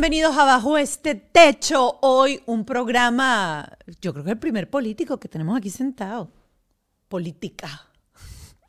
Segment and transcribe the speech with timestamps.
[0.00, 1.98] Bienvenidos a Bajo este Techo.
[2.00, 6.32] Hoy un programa, yo creo que el primer político que tenemos aquí sentado.
[7.06, 7.86] Política.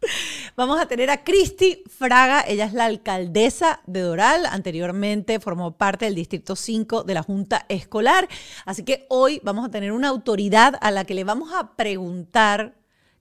[0.58, 6.04] Vamos a tener a Cristi Fraga, ella es la alcaldesa de Doral, anteriormente formó parte
[6.04, 8.28] del Distrito 5 de la Junta Escolar,
[8.66, 12.76] así que hoy vamos a tener una autoridad a la que le vamos a preguntar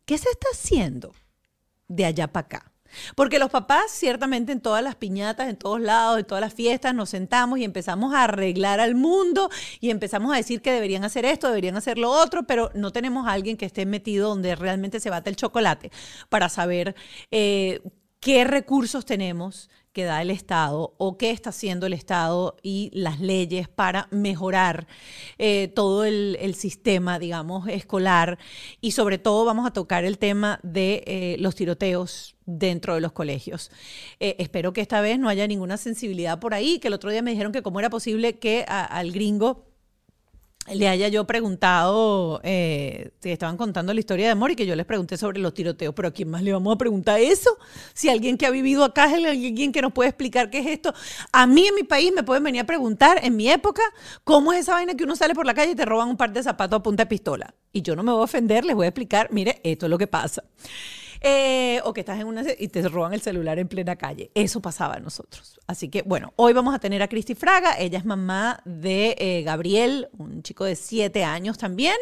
[0.04, 1.12] qué se está haciendo
[1.86, 2.69] de allá para acá.
[3.14, 6.94] Porque los papás, ciertamente en todas las piñatas, en todos lados, en todas las fiestas,
[6.94, 9.50] nos sentamos y empezamos a arreglar al mundo
[9.80, 13.26] y empezamos a decir que deberían hacer esto, deberían hacer lo otro, pero no tenemos
[13.26, 15.90] a alguien que esté metido donde realmente se bate el chocolate
[16.28, 16.94] para saber
[17.30, 17.80] eh,
[18.20, 23.20] qué recursos tenemos que da el Estado o qué está haciendo el Estado y las
[23.20, 24.86] leyes para mejorar
[25.38, 28.38] eh, todo el, sistema, digamos, escolar.
[28.80, 33.12] Y sobre todo vamos a tocar el tema de eh, los tiroteos dentro de los
[33.12, 33.70] colegios.
[34.18, 37.22] Eh, espero que esta vez no haya ninguna sensibilidad por ahí, que el otro día
[37.22, 39.70] me dijeron que cómo era posible que al gringo
[40.72, 44.86] le haya yo preguntado, eh, estaban contando la historia de amor y que yo les
[44.86, 47.50] pregunté sobre los tiroteos, pero ¿a quién más le vamos a preguntar eso?
[47.94, 50.94] Si alguien que ha vivido acá es alguien que nos puede explicar qué es esto.
[51.32, 53.82] A mí en mi país me pueden venir a preguntar, en mi época,
[54.22, 56.32] ¿cómo es esa vaina que uno sale por la calle y te roban un par
[56.32, 57.52] de zapatos a punta de pistola?
[57.72, 59.98] Y yo no me voy a ofender, les voy a explicar, mire, esto es lo
[59.98, 60.44] que pasa.
[61.22, 64.30] Eh, o que estás en una y te roban el celular en plena calle.
[64.34, 65.60] Eso pasaba a nosotros.
[65.66, 67.78] Así que bueno, hoy vamos a tener a Cristi Fraga.
[67.78, 71.96] Ella es mamá de eh, Gabriel, un chico de siete años también.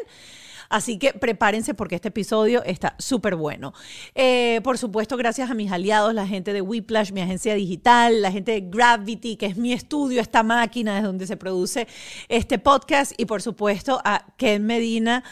[0.69, 3.72] Así que prepárense porque este episodio está súper bueno.
[4.15, 8.31] Eh, por supuesto, gracias a mis aliados, la gente de Whiplash, mi agencia digital, la
[8.31, 11.88] gente de Gravity, que es mi estudio, esta máquina desde donde se produce
[12.28, 15.25] este podcast, y por supuesto a Ken Medina,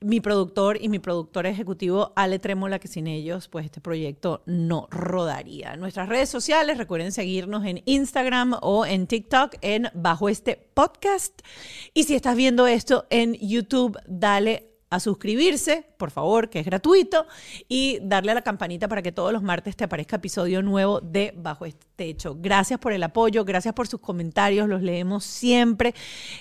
[0.00, 4.88] mi productor y mi productor ejecutivo, Ale Trémola, que sin ellos, pues este proyecto no
[4.90, 5.76] rodaría.
[5.76, 11.40] Nuestras redes sociales, recuerden seguirnos en Instagram o en TikTok en Bajo este Podcast.
[11.94, 17.26] Y si estás viendo esto en YouTube, dale a suscribirse, por favor, que es gratuito,
[17.66, 21.32] y darle a la campanita para que todos los martes te aparezca episodio nuevo de
[21.34, 22.36] Bajo este Techo.
[22.38, 25.94] Gracias por el apoyo, gracias por sus comentarios, los leemos siempre.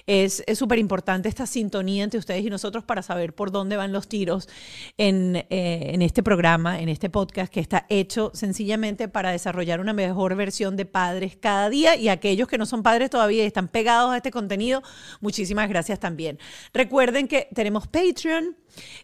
[0.05, 4.09] Es súper importante esta sintonía entre ustedes y nosotros para saber por dónde van los
[4.09, 4.49] tiros
[4.97, 9.93] en, eh, en este programa, en este podcast que está hecho sencillamente para desarrollar una
[9.93, 13.69] mejor versión de padres cada día y aquellos que no son padres todavía y están
[13.69, 14.81] pegados a este contenido,
[15.19, 16.39] muchísimas gracias también.
[16.73, 18.55] Recuerden que tenemos Patreon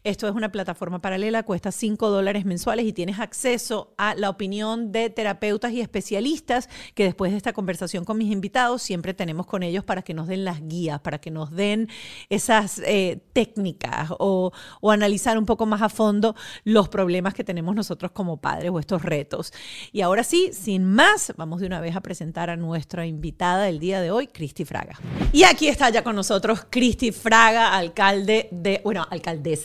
[0.03, 4.91] esto es una plataforma paralela, cuesta 5 dólares mensuales y tienes acceso a la opinión
[4.91, 9.63] de terapeutas y especialistas que después de esta conversación con mis invitados siempre tenemos con
[9.63, 11.89] ellos para que nos den las guías, para que nos den
[12.29, 14.51] esas eh, técnicas o,
[14.81, 18.79] o analizar un poco más a fondo los problemas que tenemos nosotros como padres o
[18.79, 19.53] estos retos.
[19.91, 23.79] Y ahora sí, sin más, vamos de una vez a presentar a nuestra invitada del
[23.79, 24.99] día de hoy, Cristi Fraga.
[25.31, 29.56] Y aquí está ya con nosotros Cristi Fraga, alcalde de, bueno, alcalde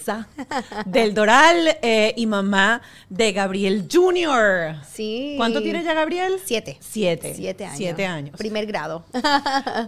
[0.87, 4.77] del Doral eh, y mamá de Gabriel Jr.
[4.91, 5.35] Sí.
[5.37, 6.41] ¿Cuánto tiene ya Gabriel?
[6.45, 6.79] Siete.
[6.81, 7.35] Siete.
[7.35, 7.77] Siete años.
[7.77, 8.37] Siete años.
[8.37, 9.05] Primer grado.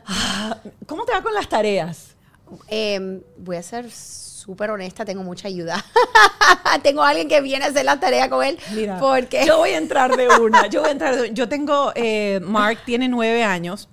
[0.07, 2.15] Ah, ¿Cómo te va con las tareas?
[2.69, 5.83] Em, voy a ser súper honesta, tengo mucha ayuda.
[6.83, 8.59] tengo alguien que viene a hacer la tarea con él.
[8.75, 10.67] Mira, porque yo voy a entrar de una.
[10.67, 13.89] Yo voy a entrar de, Yo tengo, eh, Mark tiene nueve años.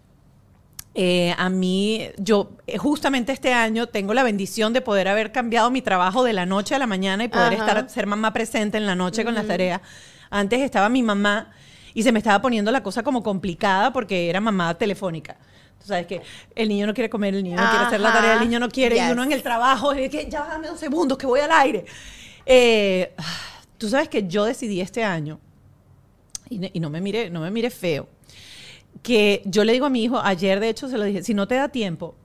[0.94, 5.72] Eh, a mí, yo eh, justamente este año tengo la bendición de poder haber cambiado
[5.72, 8.86] mi trabajo de la noche a la mañana y poder estar, ser mamá presente en
[8.86, 9.82] la noche con las tareas.
[10.30, 11.52] Antes estaba mi mamá
[11.94, 15.38] y se me estaba poniendo la cosa como complicada porque era mamá telefónica.
[15.80, 16.22] Tú sabes que
[16.56, 18.70] el niño no quiere comer, el niño no quiere hacer la tarea, el niño no
[18.70, 21.52] quiere, y uno en el trabajo, es que ya dame dos segundos que voy al
[21.52, 21.86] aire.
[22.46, 23.16] Eh,
[23.80, 25.40] tú sabes que yo decidí este año,
[26.50, 28.08] y, no, me mire, no me mire feo,
[29.02, 31.48] que yo le digo a mi hijo, ayer de hecho se lo dije, si no
[31.48, 32.16] te da tiempo,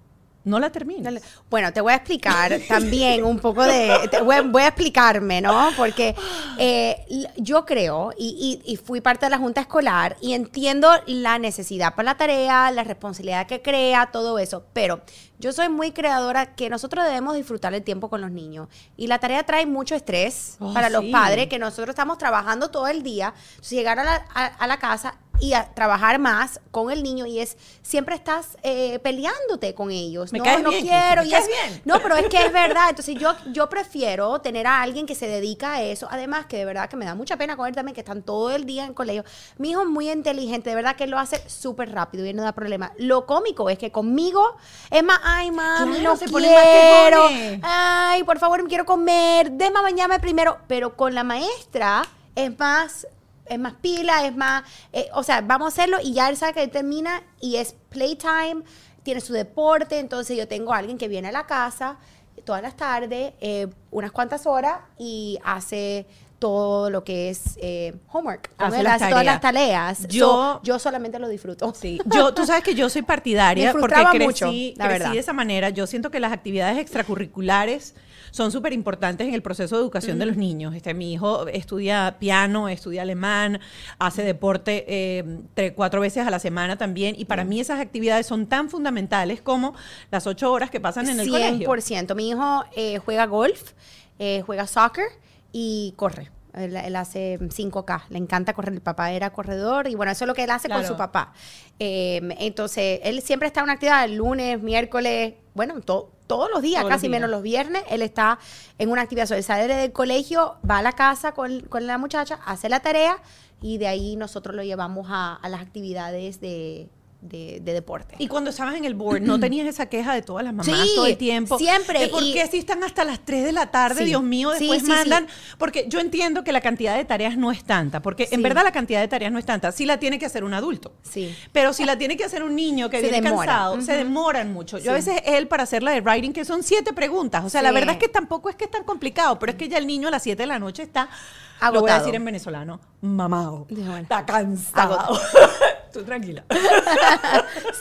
[0.45, 1.23] no la termines.
[1.51, 4.09] Bueno, te voy a explicar también un poco de...
[4.23, 5.71] voy, a, explicarme, ¿no?
[5.77, 6.15] Porque
[6.57, 7.05] eh,
[7.37, 12.13] yo creo, y, y, fui parte de la junta escolar, y entiendo la necesidad para
[12.13, 15.03] la tarea, la responsabilidad que crea, todo eso, pero
[15.39, 18.69] yo soy muy creadora que nosotros debemos disfrutar el tiempo con los niños.
[18.97, 22.87] Y la tarea trae mucho estrés Oh, para los padres, que nosotros estamos trabajando todo
[22.87, 23.35] el día.
[23.61, 27.27] Si llegar a la, a- a la casa, y a trabajar más con el niño
[27.27, 30.33] y es siempre estás eh, peleándote con ellos.
[30.33, 31.23] Me no, caes no bien, quiero.
[31.23, 31.83] me y caes es- bien.
[31.85, 32.91] No, pero es que es verdad.
[32.91, 36.09] Entonces yo, yo prefiero tener a alguien que se dedica a eso.
[36.11, 38.51] Además que de verdad que me da mucha pena con él también, que están todo
[38.53, 39.25] el día en colegio.
[39.59, 42.37] Mi hijo es muy inteligente, de verdad que él lo hace súper rápido y él
[42.37, 42.93] no da problema.
[42.99, 44.57] Lo cómico es que conmigo
[44.91, 47.29] es más, ay, mami, Claro, no se pone más quiero.
[47.29, 47.61] quejones.
[47.63, 49.51] Ay, por favor, me quiero comer.
[49.53, 50.59] Déjame bañarme primero.
[50.67, 52.03] Pero con la maestra
[52.35, 53.07] es más,
[53.49, 54.63] es más pila, es más,
[54.93, 57.75] eh, o sea, vamos a hacerlo y ya él sabe que él termina y es
[57.91, 58.63] playtime,
[59.03, 61.97] tiene su deporte, entonces yo tengo a alguien que viene a la casa
[62.45, 66.07] todas las tardes, eh, unas cuantas horas y hace
[66.39, 68.51] todo lo que es eh, homework.
[68.59, 70.07] Hace las todas las tareas.
[70.07, 71.73] Yo- So, yo solamente lo disfruto.
[71.75, 75.13] Sí, yo, tú sabes que yo soy partidaria Me porque crecí, mucho, la crecí verdad.
[75.13, 75.71] de esa manera.
[75.71, 77.95] Yo siento que las actividades extracurriculares
[78.37, 80.75] son súper importantes en el proceso de educación de los niños.
[80.75, 83.61] Este, mi hijo estudia piano, estudia alemán,
[83.99, 87.15] hace deporte eh, tres, cuatro veces a la semana también.
[87.19, 89.75] Y para mí esas actividades son tan fundamentales como
[90.11, 91.67] las ocho horas que pasan en el colegio.
[91.67, 92.15] 100%.
[92.15, 93.73] Mi hijo eh, juega golf,
[94.19, 95.07] eh, juega soccer
[95.51, 96.31] y corre.
[96.53, 98.75] Él, él hace 5K, le encanta correr.
[98.75, 101.33] El papá era corredor y bueno, eso es lo que él hace con su papá.
[101.79, 106.61] Eh, entonces, él siempre está en una actividad el lunes, miércoles, bueno, to- todos los
[106.63, 107.13] días, Todos los casi días.
[107.21, 108.39] menos los viernes, él está
[108.79, 109.27] en una actividad.
[109.27, 112.81] So, él sale del colegio, va a la casa con, con la muchacha, hace la
[112.81, 113.19] tarea
[113.63, 116.89] y de ahí nosotros lo llevamos a, a las actividades de,
[117.21, 118.15] de- de deporte.
[118.19, 120.93] Y cuando estabas en el board, ¿no tenías esa queja de todas las mamás Sí,
[120.95, 121.59] todo el tiempo?
[121.59, 124.05] siempre, De por y- qué si están hasta las 3 de la tarde, Sí.
[124.07, 125.27] Dios mío, después sí, mandan.
[125.59, 128.73] Porque yo entiendo que la cantidad de tareas no es tanta, porque en verdad la
[128.73, 129.73] cantidad de tareas no es tanta.
[129.73, 130.93] Sí la tiene que hacer un adulto.
[131.03, 131.35] Sí.
[131.53, 133.47] Pero si la tiene que hacer un niño que Se viene demora.
[133.53, 134.79] cansado, se demoran mucho.
[134.79, 137.45] Yo a veces él para hacer la de writing, que son siete preguntas.
[137.45, 139.69] O sea, la verdad es que tampoco es que es tan complicado, pero es que
[139.69, 141.05] ya el niño a las 7 de la noche está.
[141.05, 141.99] Lo voy a Agotado.
[142.01, 142.81] decir en venezolano.
[143.01, 143.67] Mamado.
[144.01, 145.19] Está cansado.
[145.97, 146.45] Tú tranquila.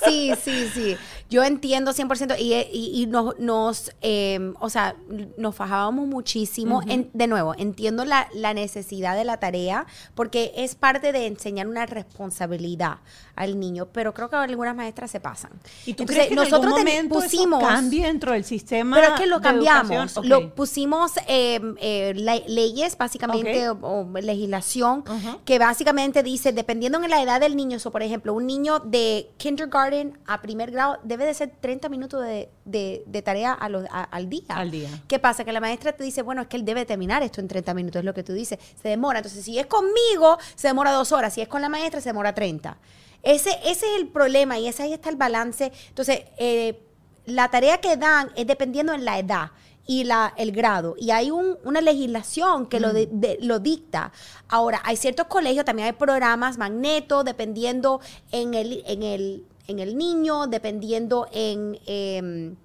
[0.06, 0.97] Sí, sí, sí.
[1.30, 4.95] Yo entiendo 100% y, y, y nos, nos eh, o sea,
[5.38, 6.81] nos fajábamos muchísimo.
[6.88, 11.68] En- de nuevo, entiendo la, la necesidad de la tarea porque es parte de enseñar
[11.68, 12.98] una responsabilidad
[13.36, 15.51] al niño, pero creo que algunas maestras se pasan.
[15.86, 17.60] ¿Y tú Entonces, crees que en nosotros algún ten- momento pusimos...
[17.62, 20.16] eso cambie dentro del sistema Pero es que lo cambiamos.
[20.25, 25.04] Lo pusimos eh, eh, le- leyes, básicamente, o, o legislación,
[25.44, 29.30] que básicamente dice, dependiendo en la edad del niño, o por ejemplo, un niño de
[29.38, 33.85] kindergarten a primer grado debe de ser 30 minutos de, de- de tarea a los-
[33.91, 34.44] a- al día.
[34.56, 34.89] Al día.
[35.07, 35.44] ¿Qué pasa?
[35.44, 38.00] Que la maestra te dice, bueno, es que él debe terminar esto en 30 minutos,
[38.00, 38.59] es lo que tú dices.
[38.81, 39.19] Se demora.
[39.19, 41.33] Entonces, si es conmigo, se demora dos horas.
[41.33, 42.77] Si es con la maestra, se demora 30.
[43.23, 45.71] Ese, ese es el problema y ese ahí está el balance.
[45.89, 46.79] Entonces, eh,
[47.25, 49.51] la tarea que dan es dependiendo en la edad
[49.88, 50.95] y la, el grado.
[50.97, 54.12] Y hay un- una legislación que lo, de- de- lo dicta.
[54.47, 58.00] Ahora, hay ciertos colegios, también hay programas magneto, dependiendo
[58.31, 61.79] en el, en el, en el niño, dependiendo en...
[61.85, 62.56] em,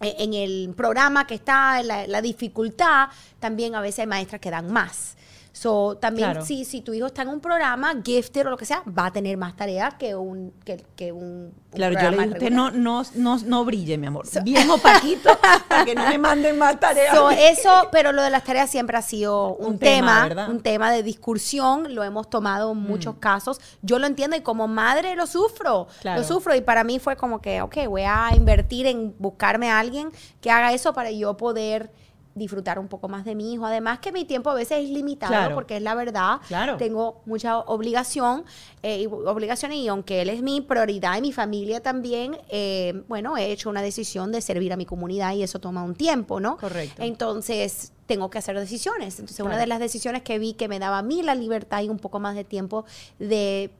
[0.00, 3.08] e- en el programa que está, la, la dificultad,
[3.40, 5.15] también a veces hay maestras que dan más.
[5.56, 6.44] So, también Claro.
[6.44, 9.10] si, si tu hijo está en un programa, gifted o lo que sea, va a
[9.10, 12.70] tener más tareas que un, que, que un, un Claro, yo le digo, usted no,
[12.72, 14.26] no, no, no brille, mi amor.
[14.44, 15.30] Bien opaquito,
[15.66, 17.14] para que no me manden más tareas.
[17.16, 20.60] So, eso, pero lo de las tareas siempre ha sido un, Un tema, tema, un
[20.60, 23.58] tema de discusión, lo hemos tomado en muchos casos.
[23.80, 26.20] Yo lo entiendo y como madre lo sufro, Claro.
[26.20, 29.78] lo sufro y para mí fue como que, ok, voy a invertir en buscarme a
[29.78, 30.10] alguien
[30.42, 31.90] que haga eso para yo poder
[32.36, 33.66] disfrutar un poco más de mi hijo.
[33.66, 35.54] Además que mi tiempo a veces es limitado Claro.
[35.56, 36.38] porque es la verdad.
[36.46, 36.76] Claro.
[36.76, 38.44] Tengo mucha obligación,
[38.82, 43.36] eh, y obligaciones y aunque él es mi prioridad y mi familia también, eh, bueno,
[43.36, 46.58] he hecho una decisión de servir a mi comunidad y eso toma un tiempo, ¿no?
[46.58, 47.02] Correcto.
[47.02, 49.18] Entonces, tengo que hacer decisiones.
[49.18, 51.88] Entonces, una de las decisiones que vi que me daba a mí la libertad y
[51.88, 52.84] un poco más de tiempo
[53.18, 53.70] de,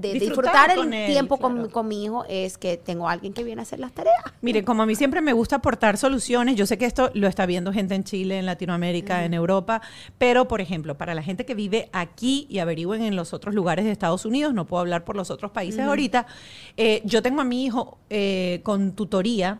[0.00, 1.70] Disfrutar el él, tiempo con, claro.
[1.70, 4.16] con mi hijo es que tengo a alguien que viene a hacer las tareas.
[4.40, 7.44] Mire, como a mí siempre me gusta aportar soluciones, yo sé que esto lo está
[7.44, 9.82] viendo gente en Chile, en Latinoamérica, en Europa,
[10.16, 13.84] pero por ejemplo, para la gente que vive aquí y averigüen en los otros lugares
[13.84, 16.26] de Estados Unidos, no puedo hablar por los otros países ahorita,
[16.78, 19.58] eh, yo tengo a mi hijo eh, con tutoría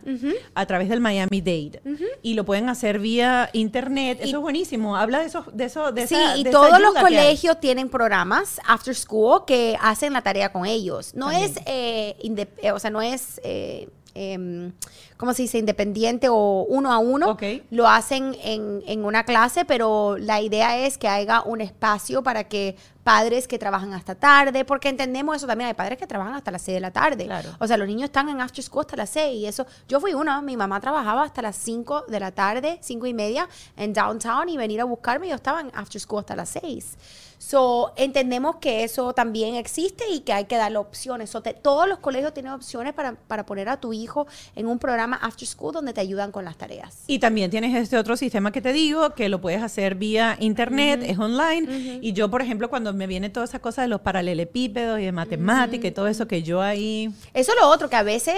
[0.55, 1.81] a través del Miami Dade
[2.23, 5.91] y lo pueden hacer vía internet, eso Y- es buenísimo, habla de eso, de eso,
[5.91, 10.13] de Sí, esa- y de esa todos los colegios tienen programas after school que hacen
[10.13, 11.13] la tarea con ellos.
[11.15, 11.51] No También.
[11.51, 12.15] es, eh,
[12.61, 14.73] eh, o sea, no es, eh, em,
[15.17, 15.57] ¿cómo se dice?
[15.57, 17.31] Independiente o uno a uno.
[17.31, 17.43] Ok.
[17.71, 22.45] Lo hacen en, en una clase, pero la idea es que haya un espacio para
[22.45, 22.75] que
[23.07, 26.61] padres que trabajan hasta tarde, porque entendemos eso también, hay padres que trabajan hasta las
[26.63, 27.23] 6 de la tarde.
[27.23, 27.51] Claro.
[27.57, 30.13] O sea, los niños están en after school hasta las 6 y eso, yo fui
[30.13, 33.47] una, mi mamá trabajaba hasta las 5 de la tarde, 5 y media
[33.77, 36.97] en downtown y venir a buscarme, yo estaba en after school hasta las 6.
[37.39, 41.29] So, entendemos que eso también existe y que hay que darle opciones.
[41.29, 44.25] So, te- todos los colegios tienen opciones para, para poner a tu hijo
[44.55, 47.03] en un programa after school donde te ayudan con las tareas.
[47.07, 51.01] Y también tienes este otro sistema que te digo, que lo puedes hacer vía internet,
[51.03, 51.99] es online.
[52.01, 55.11] Y yo, por ejemplo, cuando me viene toda esa cosa de los paralelepípedos y de
[55.11, 57.09] matemática y todo eso, que yo ahí...
[57.33, 58.35] Eso es lo otro, que a veces,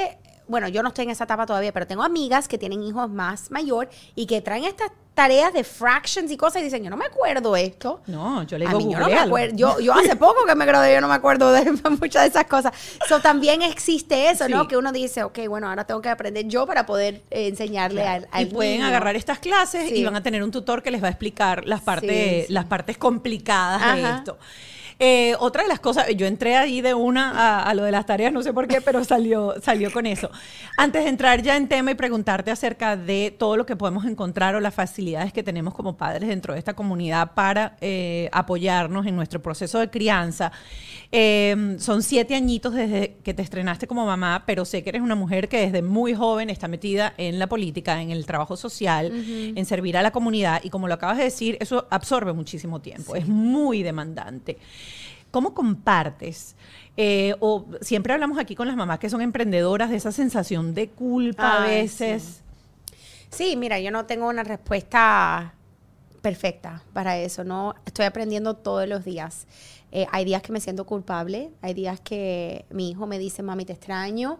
[0.47, 3.49] bueno, yo no estoy en esa etapa todavía, pero tengo amigas que tienen hijos más
[3.51, 7.03] mayor y que traen estas tareas de fractions y cosas y dicen, yo no me
[7.03, 7.99] acuerdo esto.
[8.07, 9.53] No, yo le A digo, mí yo no me acuerdo.
[9.53, 12.45] Yo, yo hace poco que me gradué, yo no me acuerdo de muchas de esas
[12.45, 12.71] cosas.
[13.09, 14.65] So, también existe eso, ¿no?
[14.69, 18.29] Que uno dice, ok, bueno, ahora tengo que aprender yo para poder eh, enseñarle al,
[18.31, 19.95] al y pueden agarrar estas clases Sí.
[19.95, 22.53] y van a tener un tutor que les va a explicar las partes, sí.
[22.53, 24.37] las partes complicadas de esto.
[25.01, 28.05] Eh, otra de las cosas, yo entré ahí de una a, a lo de las
[28.05, 30.29] tareas, no sé por qué, pero salió, salió con eso.
[30.75, 34.55] Antes de entrar ya en tema y preguntarte acerca de todo lo que podemos encontrar
[34.55, 39.15] o las facilidades que tenemos como padres dentro de esta comunidad para eh, apoyarnos en
[39.15, 40.51] nuestro proceso de crianza.
[41.11, 45.15] Eh, son siete añitos desde que te estrenaste como mamá, pero sé que eres una
[45.15, 49.11] mujer que desde muy joven está metida en la política, en el trabajo social,
[49.55, 53.15] en servir a la comunidad y como lo acabas de decir, eso absorbe muchísimo tiempo,
[53.15, 54.57] es muy demandante.
[55.31, 56.55] ¿Cómo compartes?
[56.97, 60.89] Eh, o siempre hablamos aquí con las mamás que son emprendedoras de esa sensación de
[60.89, 62.41] culpa a Ay, veces.
[63.29, 65.53] Sí, mira, yo no tengo una respuesta
[66.21, 67.75] perfecta para eso, ¿no?
[67.85, 69.47] Estoy aprendiendo todos los días.
[69.91, 73.65] Eh, hay días que me siento culpable, hay días que mi hijo me dice, mami,
[73.65, 74.39] te extraño,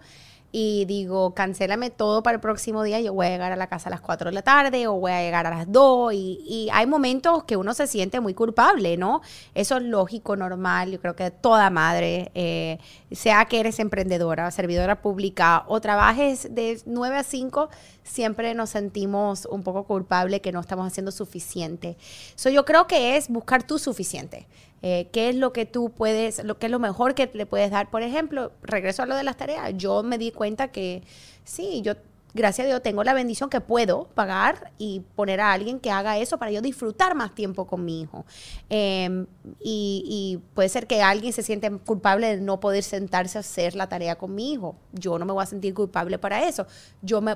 [0.52, 3.90] y digo, cancélame todo para el próximo día, yo voy a llegar a la casa
[3.90, 6.70] a las 4 de la tarde o voy a llegar a las 2, y, y
[6.72, 9.22] hay momentos que uno se siente muy culpable, ¿no?
[9.54, 12.80] Eso es lógico, normal, yo creo que toda madre, eh,
[13.12, 17.70] sea que eres emprendedora, servidora pública o trabajes de 9 a 5,
[18.04, 21.98] siempre nos sentimos un poco culpables que no estamos haciendo suficiente.
[22.36, 24.48] So, yo creo que es buscar tu suficiente.
[24.82, 27.72] Eh, ¿Qué es lo que tú puedes, lo que es lo mejor que le puedes
[27.72, 27.90] dar?
[27.90, 29.74] Por ejemplo, regreso a lo de las tareas.
[29.76, 31.04] Yo me di cuenta que
[31.44, 31.94] sí, yo,
[32.34, 36.18] gracias a Dios, tengo la bendición que puedo pagar y poner a alguien que haga
[36.18, 38.26] eso para yo disfrutar más tiempo con mi hijo.
[38.70, 39.26] Eh,
[39.60, 43.76] y, y puede ser que alguien se siente culpable de no poder sentarse a hacer
[43.76, 44.76] la tarea con mi hijo.
[44.94, 46.66] Yo no me voy a sentir culpable para eso.
[47.02, 47.36] Yo me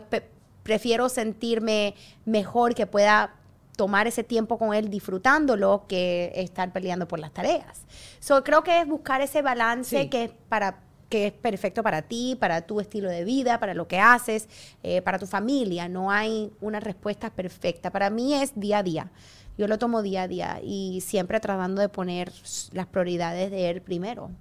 [0.64, 1.94] prefiero sentirme
[2.26, 3.36] mejor que pueda
[3.76, 7.86] tomar ese tiempo con él disfrutándolo que estar peleando por las tareas.
[8.20, 10.10] So, creo que es buscar ese balance Sí.
[10.10, 13.88] que es para que es perfecto para ti, para tu estilo de vida, para lo
[13.88, 14.50] que haces,
[14.82, 15.88] eh, para tu familia.
[15.88, 17.92] No hay una respuesta perfecta.
[17.92, 19.12] Para mí es día a día.
[19.56, 22.32] Yo lo tomo día a día y siempre tratando de poner
[22.72, 24.32] las prioridades de él primero.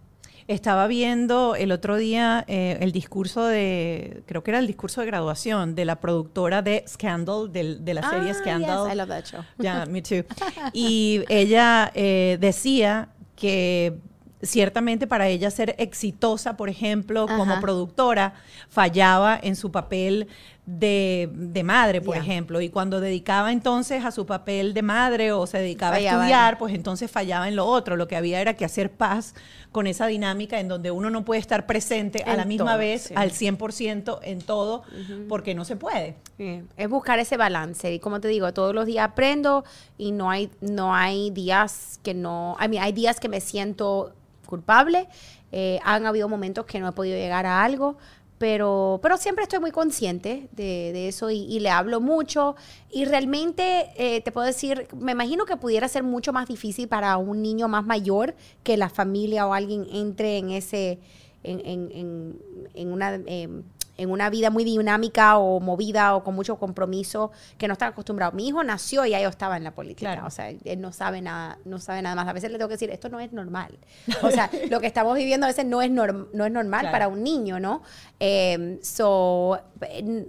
[0.48, 5.06] Estaba viendo el otro día eh, el discurso de, creo que era el discurso de
[5.06, 8.84] graduación de la productora de Scandal, del- de, la serie Ah, Scandal.
[8.86, 9.40] yes, I love that show.
[9.58, 10.24] Ya, me too.
[10.72, 13.94] Y ella eh, decía que
[14.42, 18.34] ciertamente para ella ser exitosa, por ejemplo, como productora,
[18.68, 20.26] fallaba en su papel
[20.64, 22.60] de, de madre, por ejemplo.
[22.60, 26.58] Y cuando dedicaba entonces a su papel de madre o se dedicaba Fallaba a estudiar,
[26.58, 27.96] pues entonces fallaba en lo otro.
[27.96, 29.34] Lo que había era que hacer paz
[29.72, 33.02] con esa dinámica en donde uno no puede estar presente a la misma todo, vez,
[33.02, 33.14] sí.
[33.16, 34.84] al 100% en todo,
[35.28, 36.16] porque no se puede.
[36.36, 37.92] Sí, Es buscar ese balance.
[37.92, 39.64] Y como te digo, todos los días aprendo
[39.98, 42.56] y no hay, no hay días que no.
[42.64, 44.12] I mean, hay días que me siento
[44.46, 45.08] culpable.
[45.50, 47.96] eh, han habido momentos que no he podido llegar a algo.
[48.42, 52.56] Pero, pero siempre estoy muy consciente de, de eso y, y le hablo mucho.
[52.90, 57.16] Y realmente eh, te puedo decir, me imagino que pudiera ser mucho más difícil para
[57.18, 58.34] un niño más mayor
[58.64, 60.98] que la familia o alguien entre en ese,
[61.44, 62.38] en, en- en-
[62.74, 63.62] en una, em,
[64.02, 68.34] en una vida muy dinámica o movida o con mucho compromiso que no están acostumbrados.
[68.34, 70.12] Mi hijo nació y ya yo estaba en la política.
[70.12, 70.26] Claro.
[70.26, 72.28] O sea, él no sabe nada, no sabe nada más.
[72.28, 73.78] A veces le tengo que decir, esto no es normal.
[74.22, 76.92] O sea, lo que estamos viviendo a veces no es, norm- no es normal Claro.
[76.92, 77.82] para un niño, ¿no?
[78.20, 79.58] Eh, so,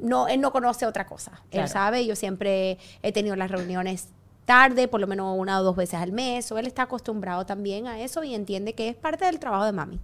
[0.01, 1.31] no, él no conoce otra cosa.
[1.49, 1.65] Claro.
[1.65, 4.09] Él sabe, yo siempre he tenido las reuniones
[4.45, 7.87] tarde, por lo menos una o dos veces al mes, o él está acostumbrado también
[7.87, 9.99] a eso y entiende que es parte del trabajo de mami.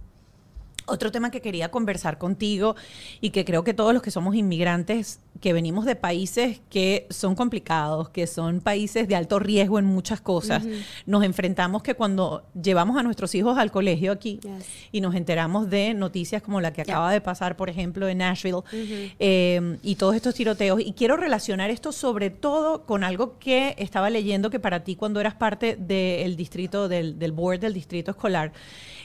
[0.90, 2.74] Otro tema que quería conversar contigo
[3.20, 7.36] y que creo que todos los que somos inmigrantes, que venimos de países que son
[7.36, 10.64] complicados, que son países de alto riesgo en muchas cosas,
[11.06, 14.40] nos enfrentamos que cuando llevamos a nuestros hijos al colegio aquí
[14.90, 18.62] y nos enteramos de noticias como la que acaba de pasar, por ejemplo, en Nashville
[19.18, 24.10] eh, y todos estos tiroteos, y quiero relacionar esto sobre todo con algo que estaba
[24.10, 28.52] leyendo que para ti cuando eras parte del distrito, del, del board del distrito escolar,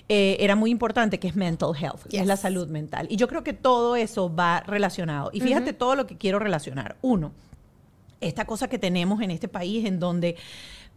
[0.08, 3.08] eh, era muy importante, que es mental health, es la salud mental.
[3.10, 5.32] Y yo creo que todo eso va relacionado.
[5.34, 6.96] Y fíjate todo lo que quiero relacionar.
[7.02, 7.32] Uno,
[8.22, 10.36] esta cosa que tenemos en este país en donde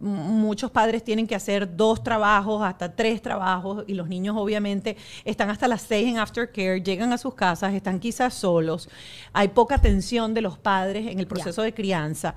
[0.00, 5.50] muchos padres tienen que hacer dos trabajos, hasta tres trabajos, y los niños obviamente están
[5.50, 8.88] hasta las seis en aftercare, llegan a sus casas, están quizás solos,
[9.32, 12.34] hay poca atención de los padres en el proceso de crianza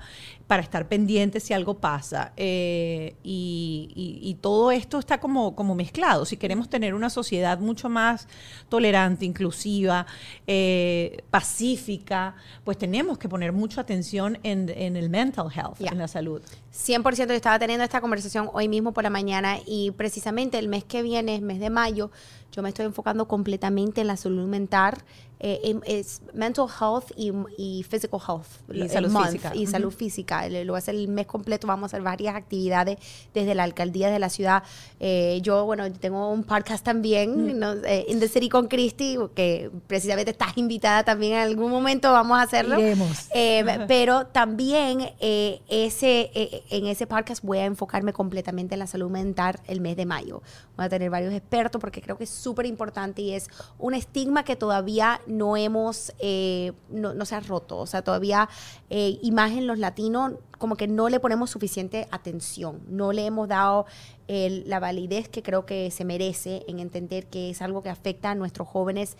[0.52, 2.34] para estar pendientes si algo pasa.
[2.36, 6.26] Eh, y, todo esto está como, como mezclado.
[6.26, 8.28] Si queremos tener una sociedad mucho más
[8.68, 10.04] tolerante, inclusiva,
[10.46, 16.42] eh, pacífica, pues tenemos que poner mucha atención en, el mental health, en la salud.
[16.74, 20.84] 100% yo estaba teniendo esta conversación hoy mismo por la mañana y precisamente el mes
[20.84, 22.10] que viene, el mes de mayo,
[22.52, 25.02] yo me estoy enfocando completamente en la salud mental
[25.44, 28.46] eh, es mental health y, physical health.
[28.72, 29.52] Y salud física.
[29.56, 30.48] Y salud física.
[30.48, 31.66] Lo hacer el mes completo.
[31.66, 32.98] Vamos a hacer varias actividades
[33.34, 34.62] desde la alcaldía de la ciudad.
[35.00, 40.30] Eh, yo, bueno, tengo un podcast también, eh, In the City con Christy, que precisamente
[40.30, 42.12] estás invitada también en algún momento.
[42.12, 42.76] Vamos a hacerlo.
[43.88, 46.30] pero también ese,
[46.70, 50.40] en ese podcast voy a enfocarme completamente en la salud mental el mes de mayo.
[50.76, 54.44] Voy a tener varios expertos porque creo que es súper importante y es un estigma
[54.44, 57.78] que todavía no hemos, eh, no, se ha roto.
[57.78, 58.48] O sea, todavía
[58.90, 63.86] eh, imagen los latinos como que no le ponemos suficiente atención, no le hemos dado
[64.28, 68.34] la validez que creo que se merece en entender que es algo que afecta a
[68.34, 69.18] nuestros jóvenes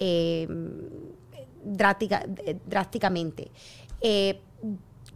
[0.00, 0.48] eh,
[2.66, 3.52] drásticamente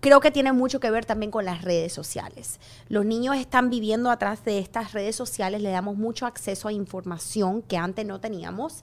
[0.02, 2.59] creo que tiene mucho que ver también con las redes sociales.
[2.88, 7.62] Los niños están viviendo atrás de estas redes sociales, le damos mucho acceso a información
[7.62, 8.82] que antes no teníamos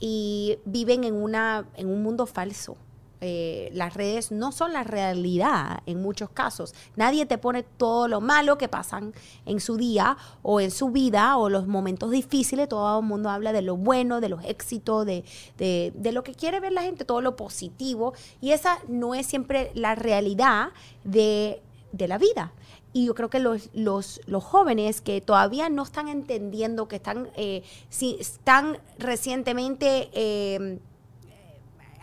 [0.00, 2.76] y viven en, una, en un mundo falso.
[3.20, 6.74] Eh, las redes no son la realidad en muchos casos.
[6.96, 9.14] Nadie te pone todo lo malo que pasan
[9.46, 12.68] en su día o en su vida o los momentos difíciles.
[12.68, 15.24] Todo el mundo habla de lo bueno, de los éxitos, de,
[15.56, 18.12] de, lo que quiere ver la gente, todo lo positivo.
[18.40, 20.70] Y esa no es siempre la realidad
[21.04, 21.62] de,
[21.98, 22.52] la vida.
[22.92, 27.28] Y yo creo que los, los, los, jóvenes que todavía no están entendiendo, que están,
[27.36, 30.10] eh, si, están recientemente...
[30.12, 30.78] Eh,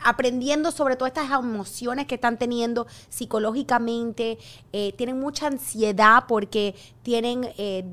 [0.03, 4.37] aprendiendo sobre todas estas emociones que están teniendo psicológicamente,
[4.71, 7.49] eh, tienen mucha ansiedad porque tienen...
[7.57, 7.83] Eh,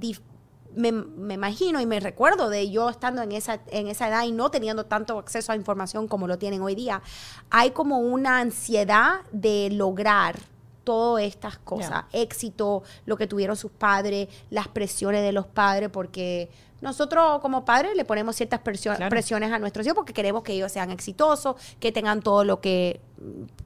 [0.75, 0.89] me,
[1.35, 4.87] imagino y me recuerdo de yo estando en esa, en esa edad y no teniendo
[4.87, 7.03] tanto acceso a información como lo tienen hoy día,
[7.51, 10.39] hay como una ansiedad de lograr
[10.85, 16.51] todas estas cosas, éxito, lo que tuvieron sus padres, las presiones de los padres, porque
[16.81, 20.91] nosotros como padres le ponemos ciertas presiones a nuestros hijos porque queremos que ellos sean
[20.91, 23.01] exitosos, que tengan todo lo que,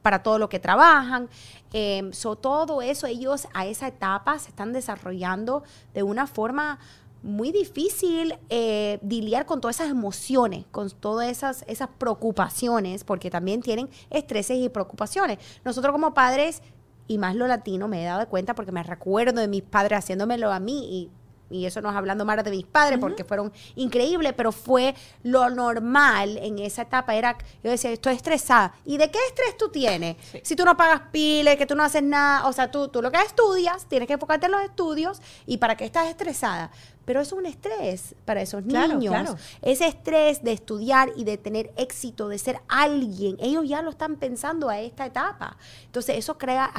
[0.03, 1.29] para todo lo que trabajan.
[1.73, 6.79] Eh, todo eso, ellos a esa etapa se están desarrollando de una forma
[7.23, 13.63] muy difícil eh, lidiar con todas esas emociones, con todas esas, esas preocupaciones, porque también
[13.63, 15.39] tienen estreses y preocupaciones.
[15.65, 16.63] Nosotros como padres,
[17.07, 20.53] y más lo latino, me he dado cuenta porque me recuerdo de mis padres haciéndomelo
[20.53, 21.11] a mí y
[21.55, 25.49] y eso no es hablando más de mis padres porque fueron increíbles, pero fue lo
[25.51, 27.15] normal en esa etapa.
[27.15, 28.75] Era, yo decía, estoy estresada.
[28.85, 30.17] ¿Y de qué estrés tú tienes?
[30.43, 33.11] Si tú no pagas piles, que tú no haces nada, o sea, tú, tú lo
[33.11, 36.71] que estudias, tienes que enfocarte en los estudios y para qué estás estresada.
[37.05, 39.37] Pero es un estrés para esos niños.
[39.61, 44.17] Ese estrés de estudiar y de tener éxito, de ser alguien, ellos ya lo están
[44.17, 45.57] pensando a esta etapa.
[45.85, 46.73] Entonces eso crea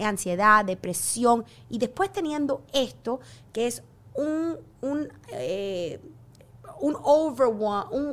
[0.00, 3.20] ansiedad, depresión y después teniendo esto,
[3.52, 3.82] que es
[4.16, 6.00] un, un, eh,
[6.80, 6.96] un,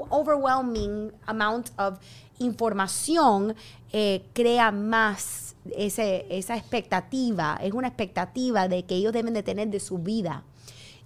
[0.09, 1.99] overwhelming amount of
[2.39, 3.55] información,
[3.91, 9.69] eh, crea más ese, esa expectativa, es una expectativa de que ellos deben de tener
[9.69, 10.43] de su vida.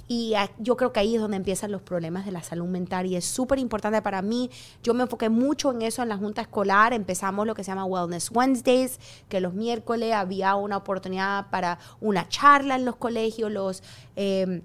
[0.09, 3.17] Y yo creo que ahí es donde empiezan los problemas de la salud mental y
[3.17, 4.49] es súper importante para mí.
[4.81, 6.93] Yo me enfoqué mucho en eso en la junta escolar.
[6.93, 12.29] Empezamos lo que se llama Wellness Wednesdays, que los miércoles había una oportunidad para una
[12.29, 13.83] charla en los colegios, los...
[14.15, 14.61] Eh,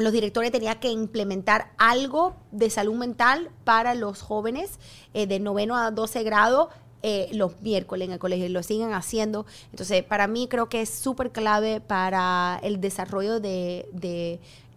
[0.00, 4.78] los directores tenían que implementar algo de salud mental para los jóvenes
[5.14, 6.70] eh, de noveno a 12 grado
[7.02, 9.46] eh, los miércoles en el colegio y lo siguen haciendo.
[9.70, 13.88] Entonces, para mí creo que es súper clave para el desarrollo de,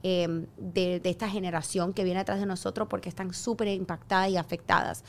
[0.03, 4.38] eh, de, de esta generación que viene atrás de nosotros porque están súper impactadas y
[4.38, 5.03] afectadas.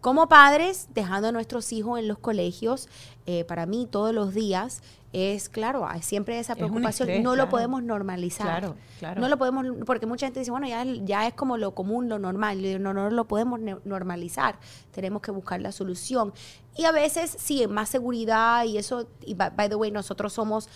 [0.00, 2.88] Como padres, dejando a nuestros hijos en los colegios,
[3.26, 7.08] eh, para mí todos los días es, claro, hay siempre esa Es preocupación.
[7.08, 7.46] estrés, no claro.
[7.46, 8.46] lo podemos normalizar.
[8.46, 9.20] Claro, claro.
[9.20, 12.18] No lo podemos, porque mucha gente dice, bueno, ya, ya es como lo común, lo
[12.18, 12.58] normal.
[12.60, 14.58] Yo digo, no, no lo podemos normalizar.
[14.92, 16.32] Tenemos que buscar la solución.
[16.76, 20.68] Y a veces, sí, más seguridad y eso, y by, by the way, nosotros somos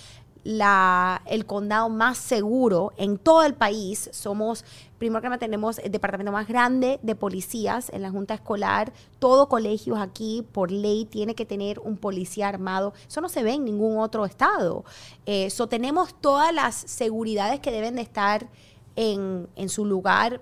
[0.42, 4.10] la, el condado más seguro en todo el país.
[4.12, 4.64] Somos,
[5.04, 8.92] primero que nada, tenemos el departamento más grande de policías en la Junta Escolar.
[9.18, 12.94] Todo colegio aquí, por ley, tiene que tener un policía armado.
[13.06, 14.84] Eso no se ve en ningún otro estado.
[15.26, 18.48] Eso tenemos todas las seguridades que deben de estar
[18.96, 20.40] en, en su lugar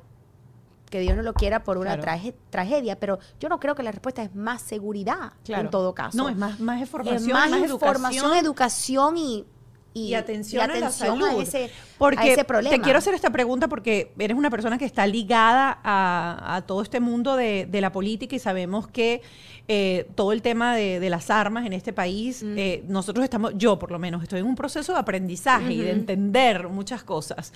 [0.91, 2.03] que Dios no lo quiera por una Claro.
[2.03, 5.63] traje- tragedia, pero yo no creo que la respuesta es más seguridad Claro.
[5.65, 6.19] en todo caso.
[6.19, 9.47] No, es más, más Es información, más, más, información, educación y,
[9.95, 11.43] y atención, y atención a la salud.
[11.43, 12.75] ese, porque a ese problema.
[12.77, 16.81] Te quiero hacer esta pregunta porque eres una persona que está ligada a, a todo
[16.83, 19.21] este mundo de, de la política y sabemos que
[19.69, 22.59] eh, todo el tema de, de las armas en este país, Mm.
[22.59, 25.91] eh, nosotros estamos, yo por lo menos, estoy en un proceso de aprendizaje y de
[25.93, 27.53] entender muchas cosas.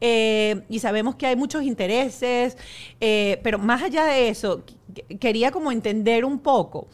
[0.00, 2.56] Eh, y sabemos que hay muchos intereses,
[2.98, 6.88] pero más allá de eso, qu- quería como entender un poco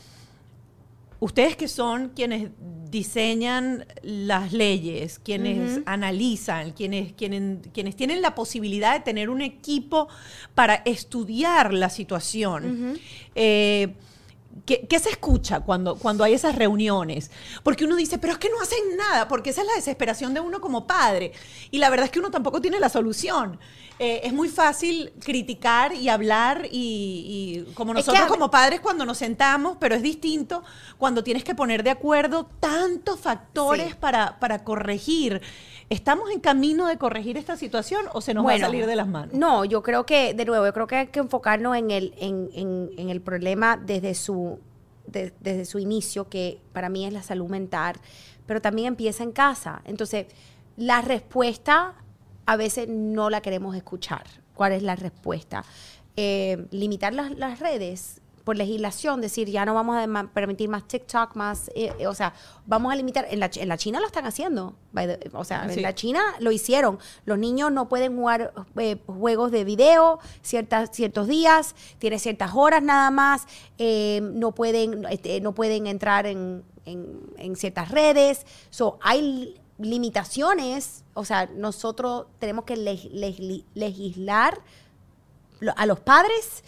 [1.21, 2.51] ustedes que son quienes
[2.91, 10.09] diseñan las leyes, quienes analizan, quienes, quienes, quienes tienen la posibilidad de tener un equipo
[10.55, 12.99] para estudiar la situación,
[13.35, 13.95] eh,
[14.67, 17.31] ¿Qué, qué se escucha cuando, cuando hay esas reuniones?
[17.63, 20.41] Porque uno dice, pero es que no hacen nada, porque esa es la desesperación de
[20.41, 21.33] uno como padre.
[21.71, 23.59] Y la verdad es que uno tampoco tiene la solución.
[23.99, 28.81] Eh, es muy fácil criticar y hablar y, y como Es que nosotros como padres
[28.81, 30.63] cuando nos sentamos, pero es distinto
[30.99, 33.95] cuando tienes que poner de acuerdo tantos factores Sí.
[33.99, 35.41] para, para corregir.
[35.89, 39.07] ¿Estamos en camino de corregir esta situación o se nos va a salir de las
[39.07, 39.33] manos?
[39.35, 42.51] No, yo creo que, de nuevo, yo creo que hay que enfocarnos en el, en,
[42.55, 44.56] en- en el problema desde su,
[45.07, 47.97] de- desde su inicio, que para mí es la salud mental,
[48.47, 49.83] pero también empieza en casa.
[49.85, 50.27] Entonces,
[50.77, 51.95] la respuesta
[52.47, 54.25] a veces no la queremos escuchar.
[54.55, 55.65] ¿Cuál es la respuesta?
[56.17, 61.35] Eh, limitar las, las redes por legislación, decir ya no vamos a permitir más TikTok,
[61.35, 62.33] más, eh, eh, o sea,
[62.65, 65.75] vamos a limitar, en la, en la China lo están haciendo, the- o sea, Sí.
[65.75, 70.91] en la China lo hicieron, los niños no pueden jugar eh, juegos de video ciertas,
[70.93, 73.47] ciertos días, tiene ciertas horas nada más,
[73.79, 81.03] eh, no, pueden, este, no pueden entrar en, en- en ciertas redes, so, hay limitaciones,
[81.15, 84.61] o sea, nosotros tenemos que leg- leg- legislar
[85.77, 86.63] a los padres,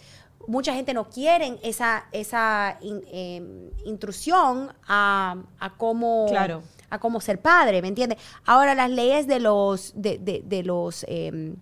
[0.49, 6.63] mucha gente no quiere esa, esa in- eh, intrusión a, a cómo Claro.
[6.89, 8.17] a cómo ser padre, ¿me entiendes?
[8.45, 11.53] Ahora las leyes de los de, de- de los eh,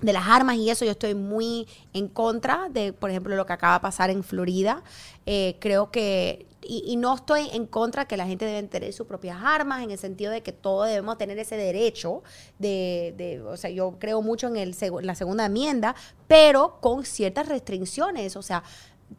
[0.00, 3.52] de las armas y eso yo estoy muy en contra de, por ejemplo, lo que
[3.54, 4.82] acaba de pasar en Florida.
[5.24, 9.06] Eh, creo que y, y no estoy en contra que la gente debe tener sus
[9.06, 12.22] propias armas, en el sentido de que todos debemos tener ese derecho
[12.58, 15.94] de, de- o sea, yo creo mucho en el, seg- la segunda enmienda,
[16.26, 18.64] pero con ciertas restricciones, o sea,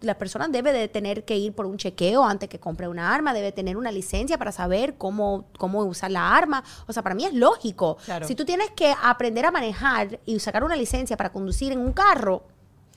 [0.02, 3.34] la persona debe de tener que ir por un chequeo antes que compre una arma,
[3.34, 6.64] debe tener una licencia para saber cómo, cómo usar la arma.
[6.88, 7.98] O sea, para mí es lógico.
[8.06, 8.28] Claro.
[8.28, 11.94] Si tú tienes que aprender a manejar y sacar una licencia para conducir en un
[11.94, 12.44] carro,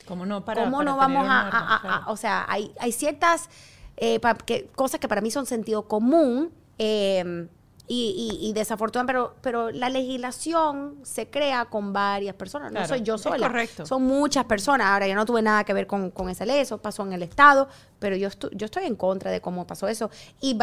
[0.07, 1.59] ¿Cómo no, para, ¿Cómo para no vamos a, arma?
[1.59, 2.05] a- a- Claro.
[2.07, 3.48] a- O sea, hay, hay ciertas
[3.96, 7.46] eh, pa- que- cosas que para mí son sentido común eh,
[7.92, 12.70] y, y- y desafortunadamente, pero, pero la legislación se crea con varias personas.
[12.70, 13.48] Claro, no soy yo sola.
[13.48, 13.85] correcto.
[13.85, 14.87] Son muchas personas.
[14.87, 17.22] Ahora, yo no tuve nada que ver con, con esa ley, eso pasó en el
[17.24, 20.09] Estado, pero yo, estu- yo estoy en contra de cómo pasó eso.
[20.40, 20.57] Y,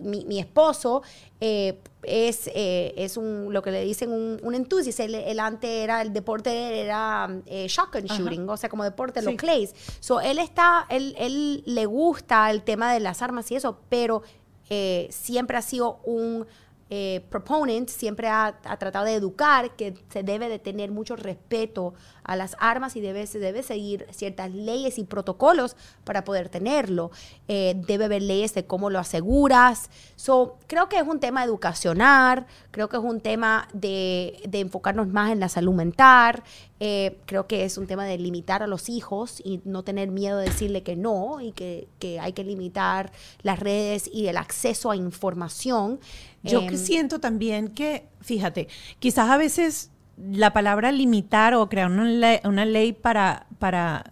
[0.00, 1.02] mi, mi esposo
[1.40, 5.04] eh, es, eh, es un, lo que le dicen un, un entusiasta.
[5.04, 8.16] Él, él antes era, el deporte era eh, shotgun Ajá.
[8.18, 9.26] shooting, o sea, como deporte, Sí.
[9.26, 9.74] los clays.
[10.00, 14.22] So, él está, él, él le gusta el tema de las armas y eso, pero
[14.70, 16.46] eh, siempre ha sido un
[16.90, 21.94] eh, proponent, siempre ha, ha tratado de educar que se debe de tener mucho respeto
[22.30, 27.10] a las armas y debe, se debe seguir ciertas leyes y protocolos para poder tenerlo.
[27.48, 29.90] Eh, debe haber leyes de cómo lo aseguras.
[30.14, 35.08] So, creo que es un tema educacional, creo que es un tema de, de enfocarnos
[35.08, 36.44] más en la salud mental,
[36.78, 40.38] eh, creo que es un tema de limitar a los hijos y no tener miedo
[40.38, 43.10] de decirle que no y que, que hay que limitar
[43.42, 45.98] las redes y el acceso a información.
[46.44, 48.68] Yo Em, que siento también que, fíjate,
[49.00, 49.90] quizás a veces
[50.30, 54.04] la palabra limitar o crear una ley, una ley para, para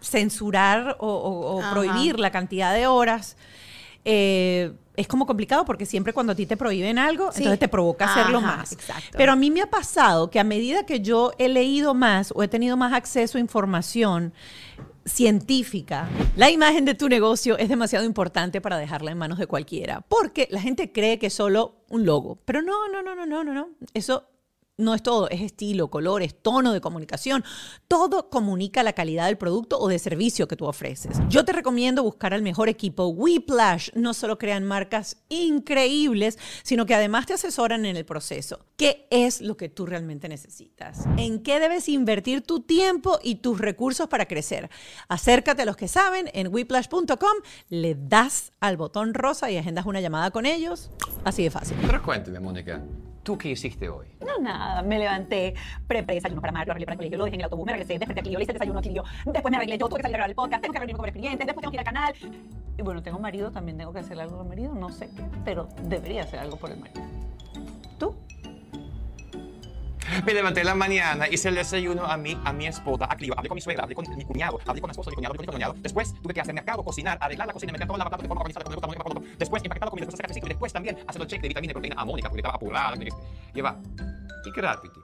[0.00, 1.70] censurar o, o- o Ajá.
[1.72, 3.36] prohibir la cantidad de horas
[4.04, 7.38] eh, es como complicado porque siempre cuando a ti te prohíben algo, Sí.
[7.38, 8.72] entonces te provoca hacerlo Ajá, más.
[8.72, 9.16] exacto.
[9.16, 12.42] Pero a mí me ha pasado que a medida que yo he leído más o
[12.42, 14.32] he tenido más acceso a información
[15.04, 20.00] científica, la imagen de tu negocio es demasiado importante para dejarla en manos de cualquiera,
[20.02, 23.44] porque la gente cree que es solo un logo, pero no, no, no, no, no,
[23.44, 23.68] no, no.
[23.94, 24.26] Eso
[24.78, 27.44] no es todo, es estilo, colores, tono de comunicación.
[27.88, 31.18] Todo comunica la calidad del producto o de servicio que tú ofreces.
[31.28, 33.08] Yo te recomiendo buscar al mejor equipo.
[33.08, 38.64] Whiplash no solo crean marcas increíbles, sino que además te asesoran en el proceso.
[38.76, 41.04] ¿Qué es lo que tú realmente necesitas?
[41.16, 44.70] ¿En qué debes invertir tu tiempo y tus recursos para crecer?
[45.08, 47.36] Acércate a los que saben en whiplash.com,
[47.68, 50.90] le das al botón rosa y agendas una llamada con ellos.
[51.24, 51.76] Así de fácil.
[51.82, 52.82] Pero cuéntame, Mónica,
[53.22, 54.08] ¿tú qué hiciste hoy?
[54.20, 55.54] No, nada, me levanté,
[55.86, 57.72] preparé desayuno para Marco, lo arreglé para el colegio, lo dejé en el autobús, me
[57.72, 59.98] regresé, desperté a Clio, le hice el desayuno a Clio, después me arreglé yo, tuve
[59.98, 61.76] que salir a grabar el podcast, tengo que reunirme con el cliente, después tengo que
[61.76, 62.14] ir al canal.
[62.78, 65.22] Y bueno, tengo marido, también tengo que hacer algo por el marido, no sé qué,
[65.44, 67.21] pero debería hacer algo por el marido.
[70.26, 73.34] Me levanté en la mañana, hice el desayuno a mi, a mi esposa, a Clio,
[73.36, 75.46] hablé con mi suegra, hablé con mi cuñado, hablé con mi esposo, mi cuñado, hablé
[75.46, 75.74] con mi cuñado.
[75.78, 78.42] Después tuve que hacer mercado, cocinar, arreglar la cocina, meter toda la plata de forma
[78.42, 80.98] organizada, con el con el Después empaquetar la comida, después hacer cafecito y después también
[81.06, 82.96] hacer el check de vitamina y proteína a Mónica, porque estaba apurada.
[83.54, 83.78] Y va,
[84.44, 85.00] ¿y Gravity?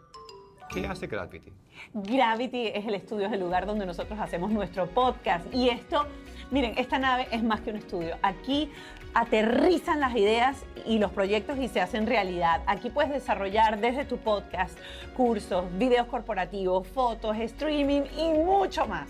[0.69, 1.53] ¿Qué hace Gravity?
[1.95, 5.47] Gravity es el estudio, es el lugar donde nosotros hacemos nuestro podcast.
[5.55, 6.07] Y esto,
[6.51, 8.17] miren, esta nave es más que un estudio.
[8.23, 8.71] Aquí
[9.19, 12.63] aterrizan las ideas y los proyectos y se hacen realidad.
[12.67, 14.79] Aquí puedes desarrollar desde tu podcast
[15.17, 19.09] cursos, videos corporativos, fotos, streaming y mucho más.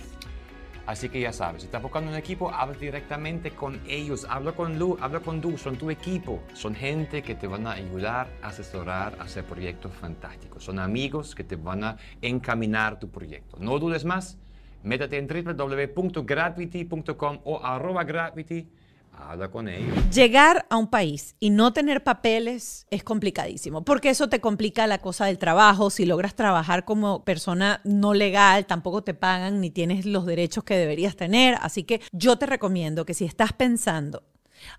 [0.87, 4.79] Así que ya sabes, si estás buscando un equipo, habla directamente con ellos, habla con
[4.79, 6.41] Lu, habla con Du, son tu equipo.
[6.55, 10.65] Son gente que te van a ayudar, asesorar, hacer proyectos fantásticos.
[10.65, 13.59] Son amigos que te van a encaminar tu proyecto.
[13.61, 14.39] No dudes más,
[14.83, 18.71] métete en www.gravity.com o arroba gravity,
[19.19, 19.97] habla con ellos.
[20.11, 24.99] Llegar a un país y no tener papeles es complicadísimo, porque eso te complica la
[24.99, 25.91] cosa del trabajo.
[25.91, 30.77] Si logras trabajar como persona no legal, tampoco te pagan ni tienes los derechos que
[30.77, 31.57] deberías tener.
[31.61, 34.23] Así que yo te recomiendo que si estás pensando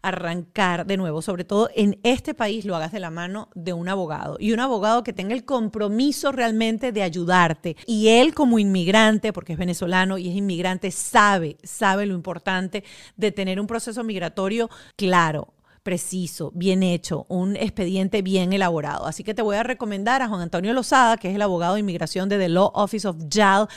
[0.02, 3.89] arrancar de nuevo, sobre todo en este país, lo hagas de la mano de un
[3.89, 7.76] abogado y un abogado que tenga el compromiso realmente de ayudarte.
[7.86, 12.84] Y él como inmigrante, porque es venezolano y es inmigrante, sabe, sabe lo importante
[13.18, 19.06] de tener un proceso migratorio claro preciso, bien hecho, un expediente bien elaborado.
[19.08, 21.80] Así que te voy a recomendar a Juan Antonio Lozada, que es el abogado de
[21.80, 23.68] inmigración de The Law Office of JAL,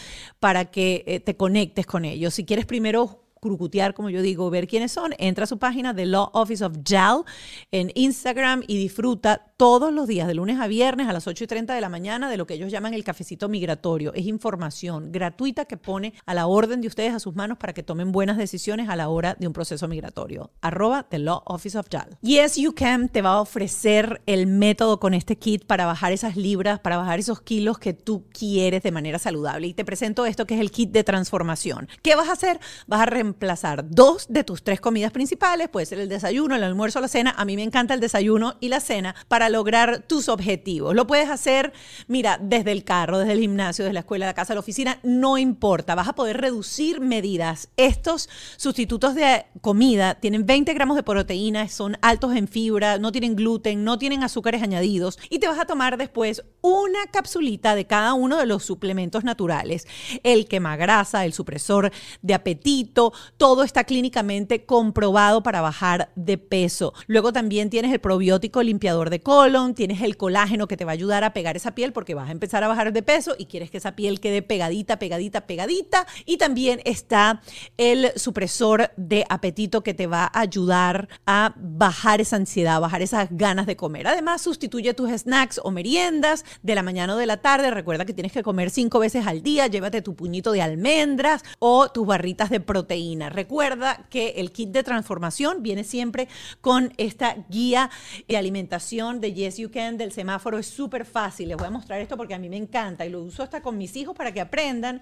[0.41, 2.35] para que eh, te conectes con ellos.
[2.35, 6.07] Si quieres primero crucutear, como yo digo, ver quiénes son, entra a su página de
[6.07, 7.25] Law Office of JAL
[7.73, 11.47] en Instagram y disfruta todos los días, de lunes a viernes a las 8 y
[11.49, 14.15] 30 de la mañana, de lo que ellos llaman el cafecito migratorio.
[14.15, 17.83] Es información gratuita que pone a la orden de ustedes a sus manos para que
[17.83, 20.53] tomen buenas decisiones a la hora de un proceso migratorio.
[20.61, 22.19] Arroba The Law Office of JAL.
[22.23, 26.37] Yes You Can te va a ofrecer el método con este kit para bajar esas
[26.37, 29.67] libras, para bajar esos kilos que tú quieres de manera saludable.
[29.67, 31.89] Y te presento esto que es el kit de transformación.
[32.03, 32.61] ¿Qué vas a hacer?
[32.87, 37.01] Vas a reemplazar dos de tus tres comidas principales, puede ser el desayuno, el almuerzo
[37.01, 37.35] la cena.
[37.37, 40.95] A mí me encanta el desayuno y la cena para lograr tus objetivos.
[40.95, 41.73] Lo puedes hacer,
[42.09, 45.39] mira, desde el carro, desde el gimnasio, desde la escuela, la casa, la oficina, no
[45.39, 45.95] importa.
[45.95, 47.71] Vas a poder reducir medidas.
[47.77, 53.35] Estos sustitutos de comida tienen 20 gramos de proteína, son altos en fibra, no tienen
[53.35, 58.13] gluten, no tienen azúcares añadidos y te vas a tomar después una capsulita de cada
[58.13, 59.87] uno de los suplementos naturales.
[60.23, 61.91] El quemagrasa, el supresor
[62.21, 66.95] de apetito, todo está clínicamente comprobado para bajar de peso.
[67.07, 70.95] Luego también tienes el probiótico limpiador de colon, tienes el colágeno que te va a
[70.95, 73.71] ayudar a pegar esa piel porque vas a empezar a bajar de peso y quieres
[73.71, 76.07] que esa piel quede pegadita, pegadita, pegadita.
[76.25, 77.41] Y también está
[77.77, 83.29] el supresor de apetito que te va a ayudar a bajar esa ansiedad, bajar esas
[83.31, 84.07] ganas de comer.
[84.07, 87.71] Además, sustituye tus snacks o meriendas de la mañana o de la tarde.
[87.71, 89.67] Recuerda que tienes que comer cinco veces al día.
[89.67, 93.12] Llévate tu puñito de almendras o tus barritas de proteína.
[93.21, 96.29] Recuerda que el kit de transformación viene siempre
[96.61, 97.91] con esta guía
[98.27, 100.59] de alimentación de Yes You Can del semáforo.
[100.59, 101.49] Es súper fácil.
[101.49, 103.79] Les voy a mostrar esto porque a mí me encanta y lo uso hasta con
[103.79, 105.01] mis hijos para que aprendan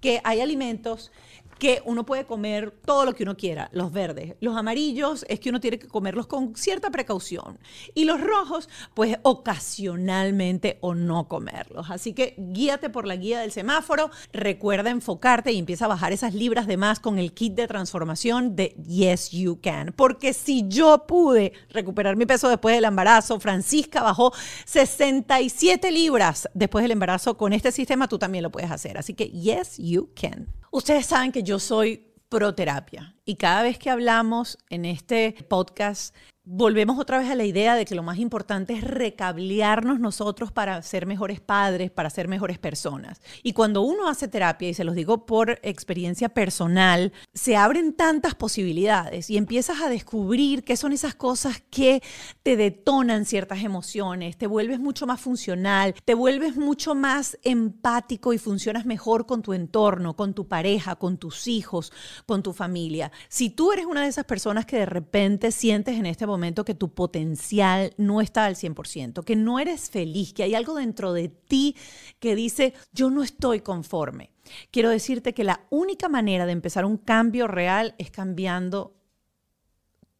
[0.00, 1.12] que hay alimentos
[1.60, 4.34] que uno puede comer todo lo que uno quiera, los verdes.
[4.40, 7.60] Los amarillos es que uno tiene que comerlos con cierta precaución.
[7.94, 11.90] Y los rojos, pues ocasionalmente o no comerlos.
[11.90, 16.34] Así que guíate por la guía del semáforo, recuerda enfocarte y empieza a bajar esas
[16.34, 19.92] libras de más con el kit de transformación de Yes You Can.
[19.94, 24.32] Porque si yo pude recuperar mi peso después del embarazo, Francisca bajó
[24.64, 28.96] 67 libras después del embarazo con este sistema, tú también lo puedes hacer.
[28.96, 30.48] Así que Yes You Can.
[30.72, 33.16] Ustedes saben que yo soy pro terapia.
[33.24, 36.14] Y cada vez que hablamos en este podcast
[36.52, 40.82] volvemos otra vez a la idea de que lo más importante es recablearnos nosotros para
[40.82, 43.20] ser mejores padres, para ser mejores personas.
[43.44, 48.34] Y cuando uno hace terapia, y se los digo por experiencia personal, se abren tantas
[48.34, 52.02] posibilidades y empiezas a descubrir qué son esas cosas que
[52.42, 58.38] te detonan ciertas emociones, te vuelves mucho más funcional, te vuelves mucho más empático y
[58.38, 61.92] funcionas mejor con tu entorno, con tu pareja, con tus hijos,
[62.26, 63.12] con tu familia.
[63.28, 66.74] Si tú eres una de esas personas que de repente sientes en este momento que
[66.74, 71.28] tu potencial no está al 100%, que no eres feliz, que hay algo dentro de
[71.28, 71.76] ti
[72.18, 74.30] que dice, yo no estoy conforme.
[74.70, 78.96] Quiero decirte que la única manera de empezar un cambio real es cambiando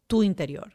[0.06, 0.74] tu interior.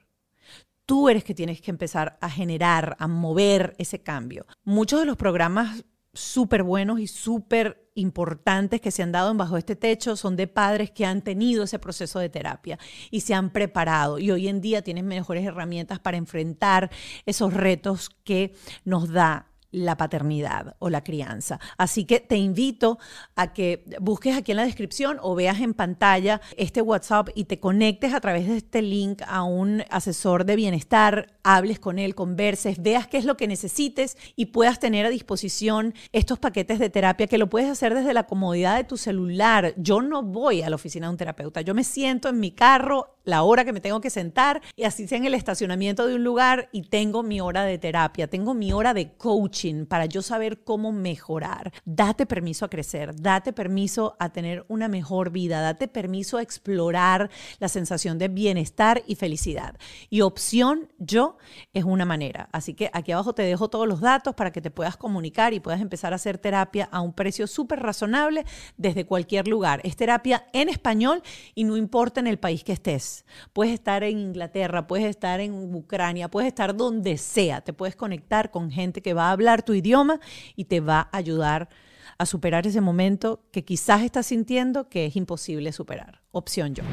[0.85, 4.45] Tú eres que tienes que empezar a generar, a mover ese cambio.
[4.63, 9.75] Muchos de los programas súper buenos y súper importantes que se han dado bajo este
[9.75, 12.77] techo son de padres que han tenido ese proceso de terapia
[13.09, 14.19] y se han preparado.
[14.19, 16.91] Y hoy en día tienen mejores herramientas para enfrentar
[17.25, 18.53] esos retos que
[18.83, 21.59] nos da la paternidad o la crianza.
[21.77, 22.97] Así que te invito
[23.35, 27.59] a que busques aquí en la descripción o veas en pantalla este WhatsApp y te
[27.59, 32.81] conectes a través de este link a un asesor de bienestar, hables con él, converses,
[32.81, 37.27] veas qué es lo que necesites y puedas tener a disposición estos paquetes de terapia
[37.27, 39.73] que lo puedes hacer desde la comodidad de tu celular.
[39.77, 43.14] Yo no voy a la oficina de un terapeuta, yo me siento en mi carro
[43.25, 46.23] la hora que me tengo que sentar y así sea en el estacionamiento de un
[46.23, 50.63] lugar y tengo mi hora de terapia, tengo mi hora de coaching para yo saber
[50.63, 51.73] cómo mejorar.
[51.83, 57.29] Date permiso a crecer, date permiso a tener una mejor vida, date permiso a explorar
[57.59, 59.77] la sensación de bienestar y felicidad.
[60.09, 61.37] Y opción yo
[61.73, 62.49] es una manera.
[62.51, 65.59] Así que aquí abajo te dejo todos los datos para que te puedas comunicar y
[65.59, 68.45] puedas empezar a hacer terapia a un precio súper razonable
[68.77, 69.81] desde cualquier lugar.
[69.83, 71.23] Es terapia en español
[71.55, 73.14] y no importa en el país que estés.
[73.53, 77.61] Puedes estar en Inglaterra, puedes estar en Ucrania, puedes estar donde sea.
[77.61, 80.19] Te puedes conectar con gente que va a hablar tu idioma
[80.55, 81.69] y te va a ayudar
[82.17, 86.21] a superar ese momento que quizás estás sintiendo que es imposible superar.
[86.31, 86.83] Opción yo.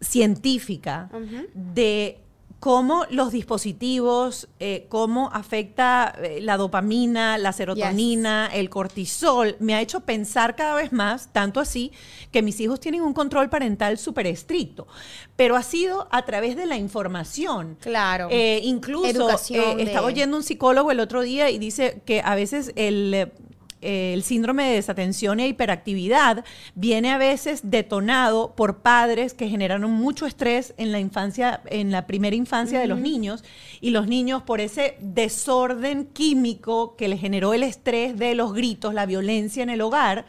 [0.00, 1.10] Científica
[1.54, 2.20] de
[2.62, 9.80] cómo los dispositivos, eh, cómo afecta eh, la dopamina, la serotonina, el cortisol, me ha
[9.80, 11.90] hecho pensar cada vez más, tanto así,
[12.30, 14.86] que mis hijos tienen un control parental súper estricto,
[15.34, 17.78] pero ha sido a través de la información.
[17.80, 18.28] Claro.
[18.30, 23.32] Eh, incluso estaba oyendo un psicólogo el otro día y dice que a veces el
[23.82, 30.26] el síndrome de desatención e hiperactividad viene a veces detonado por padres que generaron mucho
[30.26, 33.44] estrés en la infancia, en la primera infancia de los niños,
[33.80, 38.94] y los niños por ese desorden químico que le generó el estrés de los gritos,
[38.94, 40.24] la violencia en el hogar,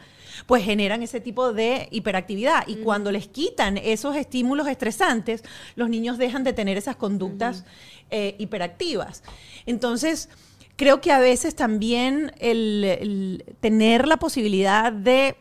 [0.46, 2.66] pues generan ese tipo de hiperactividad.
[2.66, 5.42] Y cuando les quitan esos estímulos estresantes,
[5.76, 7.64] los niños dejan de tener esas conductas
[8.10, 9.22] eh, hiperactivas.
[9.66, 10.28] Entonces,
[10.76, 15.36] creo que a veces también el, tener la posibilidad de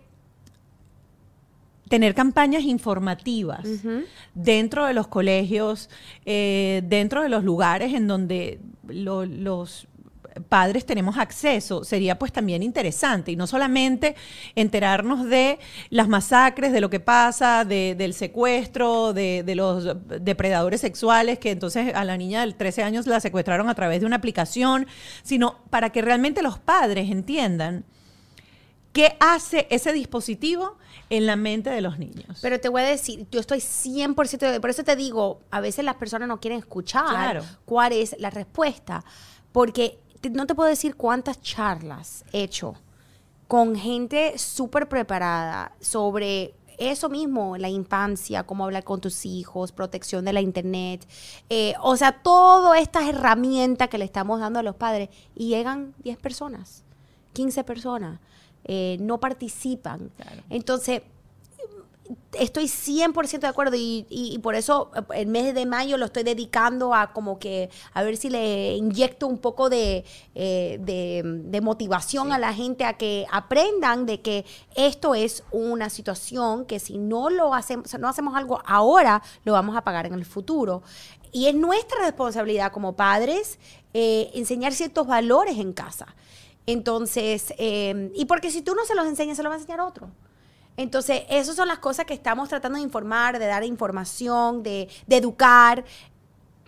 [1.90, 3.68] tener campañas informativas
[4.34, 5.92] dentro de los colegios,
[6.26, 9.88] eh, dentro de los lugares en donde los
[10.50, 13.32] padres tenemos acceso, sería pues también interesante.
[13.32, 14.16] Y no solamente
[14.56, 21.52] enterarnos de las masacres, de lo que pasa, del secuestro, de, los depredadores sexuales, que
[21.52, 24.88] entonces a la niña de 13 años la secuestraron a través de una aplicación,
[25.24, 27.86] sino para que realmente los padres entiendan
[28.94, 30.78] qué hace ese dispositivo
[31.10, 32.40] en la mente de los niños.
[32.42, 35.84] Pero te voy a decir, yo estoy 100% de, por eso te digo, a veces
[35.84, 39.04] las personas no quieren escuchar cuál es la respuesta,
[39.52, 42.76] porque no te puedo decir cuántas charlas he hecho
[43.48, 50.26] con gente súper preparada sobre eso mismo, la infancia, cómo hablar con tus hijos, protección
[50.26, 51.08] de la internet,
[51.50, 55.94] eh, o sea, todas estas herramientas que le estamos dando a los padres y llegan
[56.04, 56.84] 10 personas,
[57.34, 58.20] 15 personas,
[58.64, 60.12] eh, no participan.
[60.50, 61.02] Entonces,
[62.34, 66.94] estoy 100% de acuerdo y, por eso eh, el mes de mayo lo estoy dedicando
[66.94, 72.40] a como que a ver si le inyecto un poco de, eh, de, motivación a
[72.40, 74.46] la gente a que aprendan de que
[74.76, 79.78] esto es una situación que si no lo hacemos, no hacemos algo ahora, lo vamos
[79.78, 80.84] a pagar en el futuro.
[81.32, 83.60] Y es nuestra responsabilidad como padres
[83.94, 86.16] eh, enseñar ciertos valores en casa.
[86.66, 90.10] Entonces, y porque si tú no se los enseñas, se los va a enseñar otro.
[90.78, 95.84] Entonces, esas son las cosas que estamos tratando de informar, de dar información, de, educar.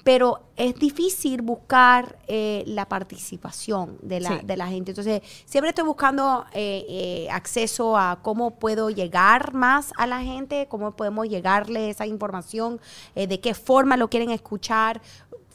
[0.04, 4.46] pero es difícil buscar eh, la participación de la, Sí.
[4.46, 4.91] de la gente.
[4.91, 10.68] Entonces, siempre estoy buscando eh, eh, acceso a cómo puedo llegar más a la gente,
[10.70, 12.80] cómo podemos llegarle esa información,
[13.15, 15.02] eh, de qué forma lo quieren escuchar.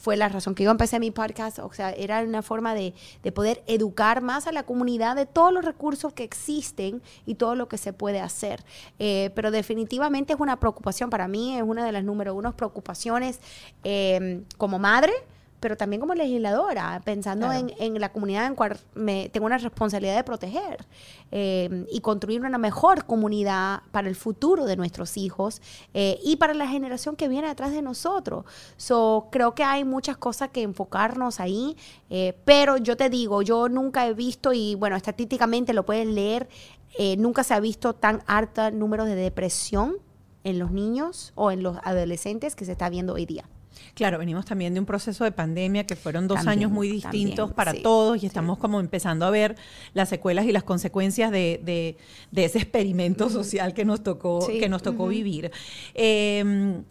[0.01, 3.31] Fue la razón que yo empecé mi podcast, o sea, era una forma de, de
[3.31, 7.67] poder educar más a la comunidad de todos los recursos que existen y todo lo
[7.67, 8.63] que se puede hacer.
[8.97, 13.39] Eh, pero definitivamente es una preocupación para mí, es una de las número uno preocupaciones
[13.83, 15.13] eh, como madre,
[15.61, 17.69] pero también como legisladora, pensando Claro.
[17.79, 20.85] en, en la comunidad en cual me tengo una responsabilidad de proteger
[21.31, 25.61] eh, y construir una mejor comunidad para el futuro de nuestros hijos
[25.93, 28.43] eh, y para la generación que viene detrás de nosotros.
[28.75, 31.77] So, creo que hay muchas cosas que enfocarnos ahí,
[32.09, 36.49] eh, pero yo te digo, yo nunca he visto, y bueno, estadísticamente lo puedes leer,
[36.97, 39.95] eh, nunca se ha visto tan alto número de depresión
[40.43, 43.45] en los niños o en los adolescentes que se está viendo hoy día.
[43.93, 47.35] Claro, venimos también de un proceso de pandemia que fueron dos También, años muy distintos
[47.49, 49.55] también, para sí, todos y estamos como empezando a ver
[49.93, 51.97] las secuelas y las consecuencias de, de-
[52.31, 55.51] de ese experimento social que nos tocó, Sí, que nos tocó vivir.
[55.93, 56.81] Eh,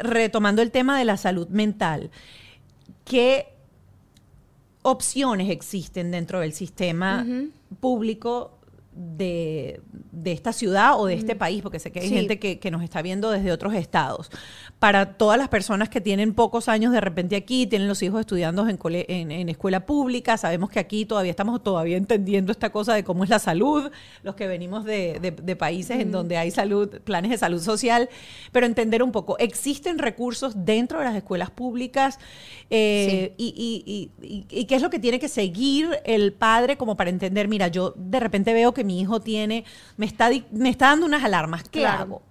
[0.00, 2.10] retomando el tema de la salud mental,
[3.06, 3.48] ¿qué
[4.82, 7.26] opciones existen dentro del sistema
[7.80, 8.57] público
[9.00, 9.80] de,
[10.10, 11.62] de esta ciudad o de este país?
[11.62, 12.14] Porque sé que hay Sí.
[12.14, 14.30] gente que, que nos está viendo desde otros estados.
[14.80, 18.68] Para todas las personas que tienen pocos años de repente aquí, tienen los hijos estudiando
[18.68, 22.94] en, cole- en, en escuela pública, sabemos que aquí todavía estamos todavía entendiendo esta cosa
[22.94, 23.90] de cómo es la salud,
[24.22, 28.08] los que venimos de, de- de países en donde hay salud, planes de salud social,
[28.52, 32.18] pero entender un poco, ¿existen recursos dentro de las escuelas públicas?
[32.70, 36.76] Eh, y, y- y- y- y qué es lo que tiene que seguir el padre
[36.76, 39.64] como para entender, mira, yo de repente veo que mi hijo tiene,
[39.96, 42.02] me está, me está dando unas alarmas, ¿qué Claro.
[42.02, 42.22] hago?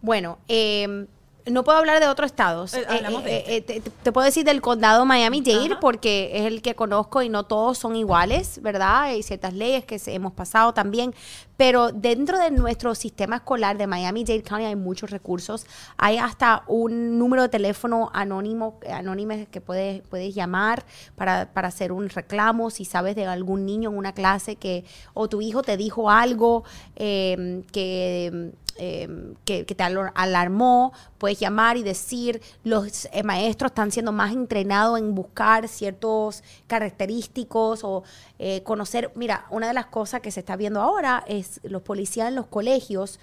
[0.00, 1.06] Bueno, eh,
[1.46, 2.72] no puedo hablar de otros estados.
[2.74, 6.62] Eh, hablamos de eh, eh, te, te puedo decir del condado Miami-Dade porque es el
[6.62, 9.02] que conozco y no todos son iguales, ¿verdad?
[9.02, 11.14] Hay ciertas leyes que se- hemos pasado también,
[11.58, 15.66] pero dentro de nuestro sistema escolar de Miami-Dade County hay muchos recursos.
[15.98, 20.84] Hay hasta un número de teléfono anónimo, anónime que puedes, puedes llamar
[21.14, 25.28] para, para hacer un reclamo si sabes de algún niño en una clase que o
[25.28, 26.64] tu hijo te dijo algo
[26.96, 34.12] eh, que eh, que, te alarmó, puedes llamar y decir, los eh, maestros están siendo
[34.12, 38.02] más entrenados en buscar ciertos característicos o
[38.38, 42.28] eh, conocer, mira, una de las cosas que se está viendo ahora es los policías
[42.28, 43.18] en los colegios.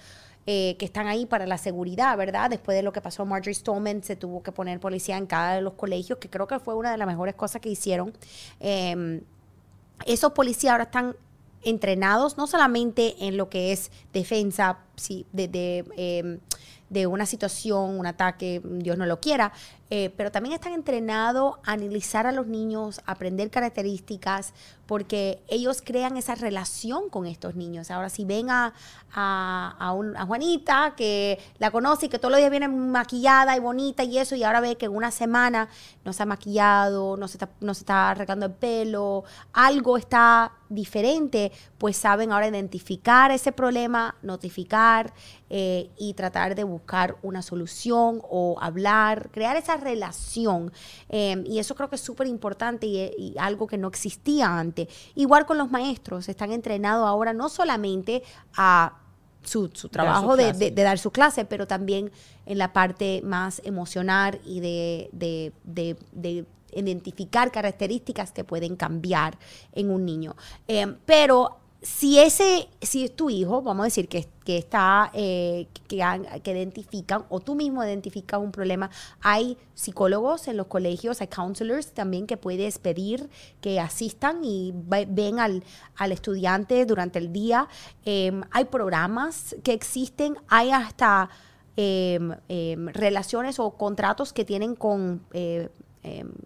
[0.47, 2.49] eh, que están ahí para la seguridad, ¿verdad?
[2.49, 5.61] Después de lo que pasó Marjorie Stoneman, se tuvo que poner policía en cada de
[5.61, 8.11] los colegios, que creo que fue una de las mejores cosas que hicieron.
[8.59, 9.21] Em,
[10.05, 11.15] esos policías ahora están
[11.63, 16.39] entrenados no solamente en lo que es defensa sí, de, de, eh,
[16.89, 19.53] de una situación, un ataque, Dios no lo quiera,
[19.93, 24.53] eh, pero también están entrenados a analizar a los niños, aprender características,
[24.85, 27.91] porque ellos crean esa relación con estos niños.
[27.91, 28.73] Ahora, si ven a,
[30.27, 34.35] Juanita, que la conoce y que todos los días viene maquillada y bonita y eso,
[34.35, 35.67] y ahora ve que en una semana
[36.05, 41.97] no se ha maquillado, no se está, no arreglando el pelo, algo está diferente, pues
[41.97, 45.13] saben ahora identificar ese problema, notificar
[45.49, 50.71] eh, y tratar de buscar una solución o hablar, crear esa relación.
[51.09, 54.87] Eh, y eso creo que es súper importante y, y algo que no existía antes.
[55.15, 58.23] Igual con los maestros, están entrenados ahora no solamente
[58.55, 58.97] a
[59.43, 60.59] su, su trabajo de, clase.
[60.65, 62.11] de- de dar su clase, pero también
[62.45, 69.37] en la parte más emocional y de, de- de- de identificar características que pueden cambiar
[69.73, 70.35] en un niño.
[70.67, 75.67] Eh, pero si ese, si es tu hijo, vamos a decir que, que está, eh,
[75.87, 75.95] que,
[76.51, 82.27] identifican, o tú mismo identificas un problema, hay psicólogos en los colegios, hay counselors también
[82.27, 83.29] que puedes pedir
[83.61, 85.63] que asistan y ve- ven al,
[85.95, 87.67] al estudiante durante el día.
[88.05, 91.29] Eh, hay programas que existen, hay hasta
[91.77, 95.69] eh, eh, relaciones o contratos que tienen con, eh,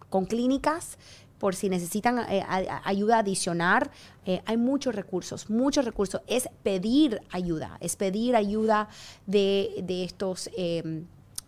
[0.10, 0.98] con clínicas
[1.40, 2.44] por si necesitan eh,
[2.84, 3.90] ayuda adicional.
[4.26, 6.22] Eh, hay muchos recursos, muchos recursos.
[6.28, 8.88] Es pedir ayuda, es pedir ayuda
[9.28, 10.50] de, de estos...
[10.58, 11.04] eh,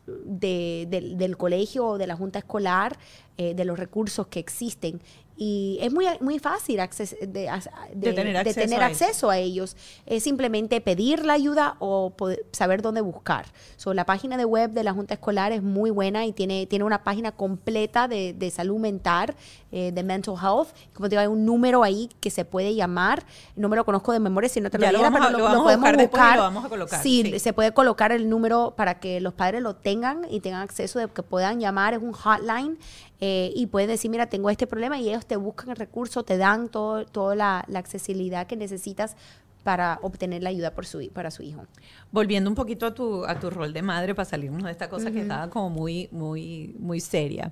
[0.08, 2.98] de- del, del colegio o de la junta escolar,
[3.38, 5.02] eh, de los recursos que existen.
[5.40, 7.50] Y es muy, muy fácil acces- de,
[7.94, 9.06] De tener de acceso tener a eso.
[9.06, 9.78] acceso a ellos.
[10.08, 13.46] Es simplemente pedir la ayuda o poder- saber dónde buscar.
[13.76, 16.86] So, la página de web de la Junta Escolar es muy buena y tiene, tiene
[16.86, 19.36] una página completa de, salud mental,
[19.72, 20.70] eh, de mental health.
[20.94, 23.24] Como te digo, hay un número ahí que se puede llamar.
[23.56, 25.98] No me lo conozco de memoria, si no te lo diera, pero lo podemos buscar
[25.98, 26.36] buscar.
[26.38, 27.40] lo vamos a colocar, Sí, sí.
[27.40, 31.08] se puede colocar el número para que los padres lo tengan y tengan acceso de
[31.10, 31.94] que puedan llamar.
[31.94, 32.80] Es un hotline
[33.20, 36.38] eh, y pueden decir, mira, tengo este problema y ellos te buscan el recurso, te
[36.38, 39.16] dan todo, toda la, la accesibilidad que necesitas
[39.64, 41.66] para obtener la ayuda por su, para su hijo.
[42.12, 45.12] Volviendo un poquito a tu, a tu rol de madre para salirnos de esta cosa
[45.12, 47.52] que estaba como muy, muy, muy seria.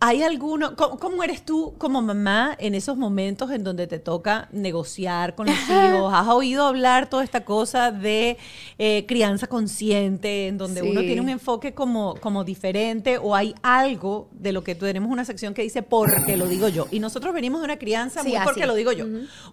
[0.00, 4.48] ¿Hay alguno, cómo, cómo eres tú como mamá en esos momentos en donde te toca
[4.52, 6.12] negociar con los hijos?
[6.14, 8.38] ¿Has oído hablar toda esta cosa de
[8.78, 13.18] eh, crianza consciente, en donde uno tiene un enfoque como, como diferente?
[13.18, 16.86] ¿O hay algo de lo que tenemos una sección que dice porque lo digo yo?
[16.92, 18.68] Y nosotros venimos de una crianza Sí, muy porque así.
[18.68, 19.04] lo digo yo.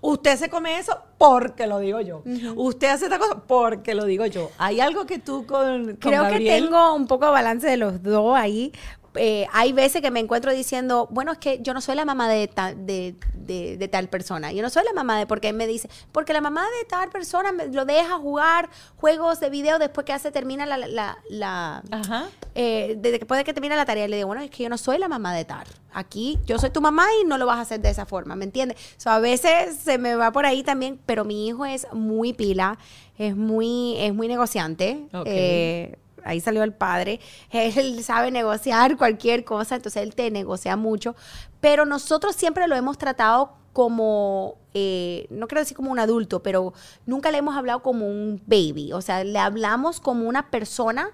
[0.02, 2.22] Usted se come eso porque lo digo yo.
[2.56, 4.52] Usted hace esta cosa porque lo digo yo.
[4.60, 6.44] ¿Hay algo que tú con, con Creo Gabriel?
[6.44, 8.72] que tengo un poco de balance de los dos ahí.
[9.18, 12.28] Eh, hay veces que me encuentro diciendo, bueno, es que yo no soy la mamá
[12.30, 14.52] de, ta- de, de- de tal persona.
[14.52, 17.10] Yo no soy la mamá de, porque él me dice, porque la mamá de tal
[17.10, 21.84] persona me lo deja jugar juegos de video después que hace termina la, la, la-
[21.92, 22.26] Ajá.
[22.56, 24.78] eh, desde que puede que termine la tarea, le digo, bueno, es que yo no
[24.78, 25.66] soy la mamá de tal.
[25.94, 28.44] Aquí yo soy tu mamá y no lo vas a hacer de esa forma, ¿me
[28.46, 28.78] entiendes?
[28.98, 32.78] So, a veces se me va por ahí también, pero mi hijo es muy pila,
[33.18, 35.08] es muy, es muy negociante.
[35.14, 35.24] Ok.
[35.28, 37.20] Eh, ahí salió el padre.
[37.52, 41.16] Él sabe negociar cualquier cosa, entonces él te negocia mucho.
[41.62, 46.74] Pero nosotros siempre lo hemos tratado como, eh, no quiero decir como un adulto, pero
[47.06, 48.94] nunca le hemos hablado como un baby.
[48.94, 51.10] O sea, le hablamos como una persona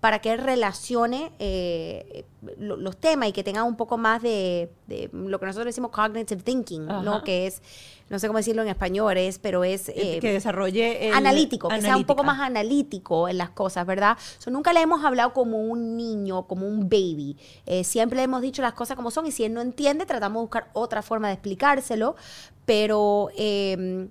[0.00, 2.24] para que relacione eh,
[2.58, 5.90] lo- los temas y que tenga un poco más de, de lo que nosotros decimos
[5.90, 7.22] cognitive thinking, ¿no?
[7.22, 7.60] Que es,
[8.08, 9.90] no sé cómo decirlo en español, es, pero es...
[9.90, 13.86] Eh, eh, que desarrolle el- analítico, que sea un poco más analítico en las cosas,
[13.86, 14.16] ¿verdad?
[14.38, 17.36] So, nunca le hemos hablado como un niño, como un baby.
[17.66, 20.40] Eh, siempre le hemos dicho las cosas como son y si él no entiende, tratamos
[20.40, 22.16] de buscar otra forma de explicárselo,
[22.64, 24.08] pero eh,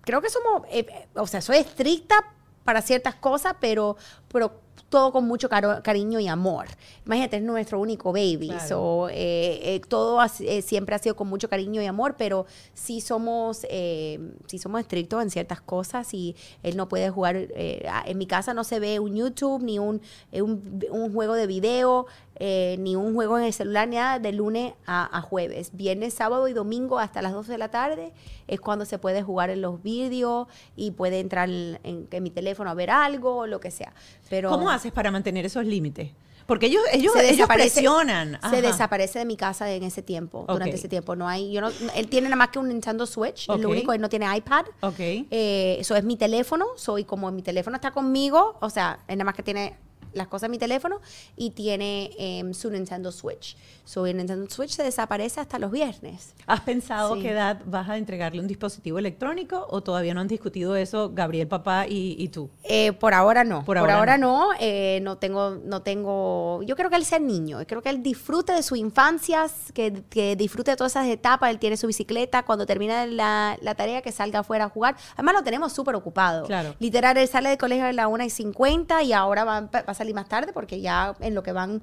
[0.00, 2.16] creo que somos, eh, o sea, soy estricta
[2.64, 3.96] para ciertas cosas, pero,
[4.28, 4.60] pero
[4.90, 6.66] todo con mucho caro- cariño y amor.
[7.06, 8.48] Imagínate, es nuestro único baby.
[8.48, 8.68] Claro.
[8.68, 12.44] So, eh, eh, todo ha eh, siempre ha sido con mucho cariño y amor, pero
[12.74, 17.36] sí somos, eh, sí somos estrictos en ciertas cosas y él no puede jugar.
[17.36, 21.46] eh, en mi casa no se ve un YouTube, ni un, un, un juego de
[21.46, 22.06] video,
[22.42, 25.70] eh, ni un juego en el celular, ni nada de lunes a, a jueves.
[25.74, 28.12] Viernes, sábado y domingo hasta las 12 de la tarde
[28.48, 32.30] es cuando se puede jugar en los vídeos y puede entrar en, en- en mi
[32.30, 33.92] teléfono a ver algo o lo que sea.
[34.28, 36.10] Pero ¿Cómo haces para mantener esos límites?
[36.46, 38.34] Porque ellos, ellos, se ellos presionan.
[38.36, 38.50] Ajá.
[38.50, 41.14] Se desaparece de mi casa en ese tiempo, durante ese tiempo.
[41.14, 43.92] No hay, yo no, él tiene nada más que un Nintendo Switch, es lo único,
[43.92, 44.64] él no tiene iPad.
[44.80, 44.98] Ok.
[44.98, 49.26] Eh, eso es mi teléfono, soy como mi teléfono está conmigo, o sea, es nada
[49.26, 49.76] más que tiene
[50.12, 51.00] las cosas en mi teléfono
[51.36, 53.56] y tiene em, su Nintendo Switch.
[53.84, 56.34] So, el Nintendo Switch se desaparece hasta los viernes.
[56.46, 57.22] ¿Has pensado Sí.
[57.22, 61.48] qué edad vas a entregarle un dispositivo electrónico o todavía no han discutido eso Gabriel,
[61.48, 62.50] papá y, y tú?
[62.64, 63.58] Eh, por ahora no.
[63.64, 64.50] Por Por, ahora ahora, no.
[64.60, 66.62] eh, no tengo, no tengo.
[66.62, 67.58] Yo creo que él sea niño.
[67.66, 71.50] Creo que él disfrute de su infancia, que, que disfrute de todas esas etapas.
[71.50, 72.44] Él tiene su bicicleta.
[72.44, 74.96] Cuando termina la, la tarea, que salga afuera a jugar.
[75.14, 76.46] Además, lo tenemos súper ocupado.
[76.46, 76.74] Claro.
[76.78, 79.56] Literal, él sale del colegio a las 1 y 50 y ahora va,
[79.86, 81.82] a salir más tarde porque ya en lo que van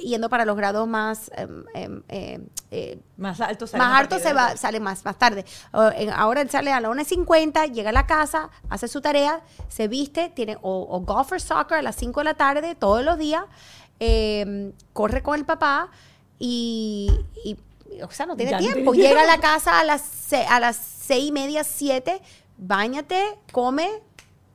[0.00, 1.30] yendo para los grados más.
[1.36, 5.04] em, em, em, eh, Más alto salen más a harto partir se va, sale más,
[5.04, 5.44] más tarde.
[5.72, 10.28] Ahora él sale a las 1.50, llega a la casa, hace su tarea, se viste,
[10.28, 13.44] tiene o, o golf or soccer a las 5 de la tarde todos los días,
[14.00, 15.88] eh, corre con el papá
[16.38, 17.10] y,
[17.44, 17.56] y,
[18.02, 18.92] o sea, no tiene Ya tiempo.
[18.94, 22.20] Llega a la casa a las, a las 6 y media, 7,
[22.58, 23.88] bañate, come.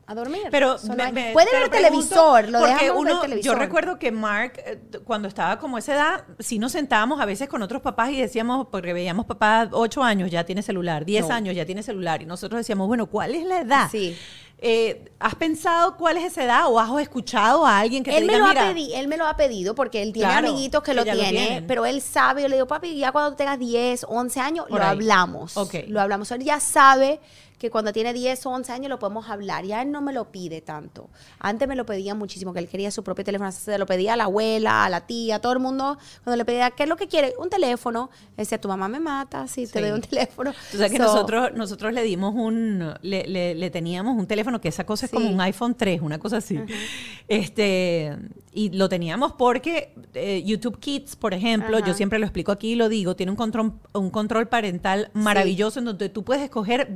[0.09, 0.43] A dormir.
[0.51, 3.53] Pero me- me- puede ver televisor, lo porque dejamos ver uno, televisor.
[3.53, 7.49] Yo recuerdo que Mark, eh, cuando estaba como esa edad, sí nos sentábamos a veces
[7.49, 11.35] con otros papás y decíamos, porque veíamos papá 8 años ya tiene celular, 10 No.
[11.35, 13.89] años ya tiene celular, y nosotros decíamos, bueno, ¿cuál es la edad?
[13.91, 14.15] Sí.
[14.59, 18.25] Eh, ¿Has pensado cuál es esa edad o has escuchado a alguien que él te
[18.25, 20.47] me diga, lo mira, ha pedido, él me lo ha pedido porque él tiene Claro,
[20.47, 23.59] amiguitos que, que lo tiene, pero él sabe, yo le digo, papi, ya cuando tengas
[23.59, 24.91] 10, 11 años, Por lo ahí.
[24.91, 25.57] hablamos.
[25.57, 25.75] Ok.
[25.89, 26.31] Lo hablamos.
[26.31, 27.19] Él ya sabe
[27.57, 29.65] que cuando tiene 10 o 11 años lo podemos hablar.
[29.65, 31.09] Ya él no me lo pide tanto.
[31.39, 33.51] Antes me lo pedía muchísimo, que él quería su propio teléfono.
[33.51, 35.97] Se lo pedía a la abuela, a la tía, a todo el mundo.
[36.23, 37.33] Cuando le pedía, ¿qué es lo que quiere?
[37.39, 38.09] Un teléfono.
[38.31, 40.53] Él decía, tu mamá me mata si te doy un teléfono.
[40.71, 44.61] Tú sabes que So, nosotros, nosotros le dimos un, le, le- le teníamos un teléfono
[44.61, 46.59] que esa cosa es como un iPhone 3, una cosa así.
[47.27, 48.15] Este,
[48.53, 51.85] y lo teníamos porque eh, YouTube Kids, por ejemplo, Ajá.
[51.87, 55.79] yo siempre lo explico aquí y lo digo, tiene un control, un control parental maravilloso
[55.79, 56.87] en donde tú puedes escoger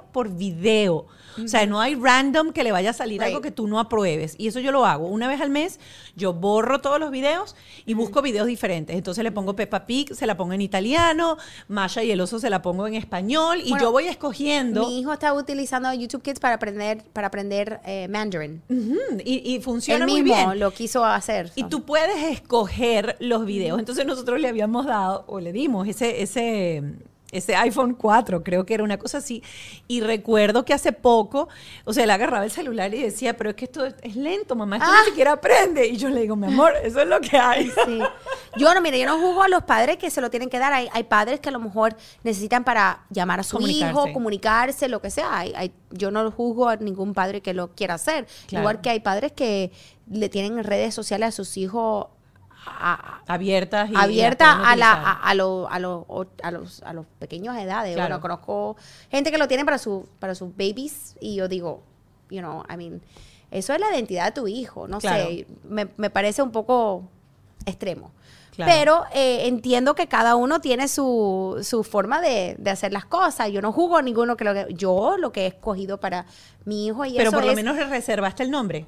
[0.00, 1.06] video por video.
[1.44, 3.26] O sea, no hay random que le vaya a salir Right.
[3.30, 4.36] algo que tú no apruebes.
[4.38, 5.08] Y eso yo lo hago.
[5.08, 5.80] Una vez al mes,
[6.14, 8.94] yo borro todos los videos y busco videos diferentes.
[8.96, 11.36] Entonces le pongo Peppa Pig, se la pongo en italiano,
[11.66, 14.86] Masha y el oso se la pongo en español y Bueno, yo voy escogiendo.
[14.86, 18.62] Mi hijo está utilizando YouTube Kids para aprender, para aprender eh, Mandarin.
[19.24, 20.60] Y, y funciona Él muy mismo bien.
[20.60, 21.50] lo quiso hacer.
[21.56, 21.68] Y so.
[21.68, 23.80] tú puedes escoger los videos.
[23.80, 26.82] Entonces nosotros le habíamos dado, o le dimos ese, ese,
[27.36, 29.42] ese iPhone 4, creo que era una cosa así.
[29.88, 31.48] Y recuerdo que hace poco,
[31.84, 34.76] o sea, él agarraba el celular y decía, pero es que esto es, lento, mamá,
[34.76, 35.00] esto Ah.
[35.04, 35.86] ni siquiera aprende.
[35.86, 37.70] Y yo le digo, mi amor, eso es lo que hay.
[37.84, 37.98] Sí.
[38.56, 40.72] Yo no, mire, yo no juzgo a los padres que se lo tienen que dar.
[40.72, 43.90] Hay, hay padres que a lo mejor necesitan para llamar a su Comunicarse.
[43.90, 45.38] hijo, comunicarse, lo que sea.
[45.38, 48.26] Hay- hay- yo no juzgo a ningún padre que lo quiera hacer.
[48.46, 48.62] Claro.
[48.62, 49.72] Igual que hay padres que
[50.10, 52.06] le tienen redes sociales a sus hijos
[52.66, 56.50] a- Abiertas y abierta las pueden a, la, a, a lo- a lo- o- a
[56.50, 57.94] los, a los pequeños edades.
[57.94, 58.08] Claro.
[58.08, 58.76] Bueno, conozco
[59.10, 61.82] gente que lo tiene para, su, para sus babies y yo digo,
[62.30, 63.00] you know, I mean,
[63.50, 64.88] eso es la identidad de tu hijo.
[64.88, 65.24] No Claro.
[65.26, 67.04] sé, me, me parece un poco
[67.66, 68.10] extremo.
[68.54, 68.72] Claro.
[68.72, 73.50] Pero eh, entiendo que cada uno tiene su, su forma de, de hacer las cosas.
[73.50, 76.24] Yo no juzgo a ninguno que lo que yo lo que he escogido para
[76.64, 78.86] mi hijo y Pero eso por lo es- menos reservaste el nombre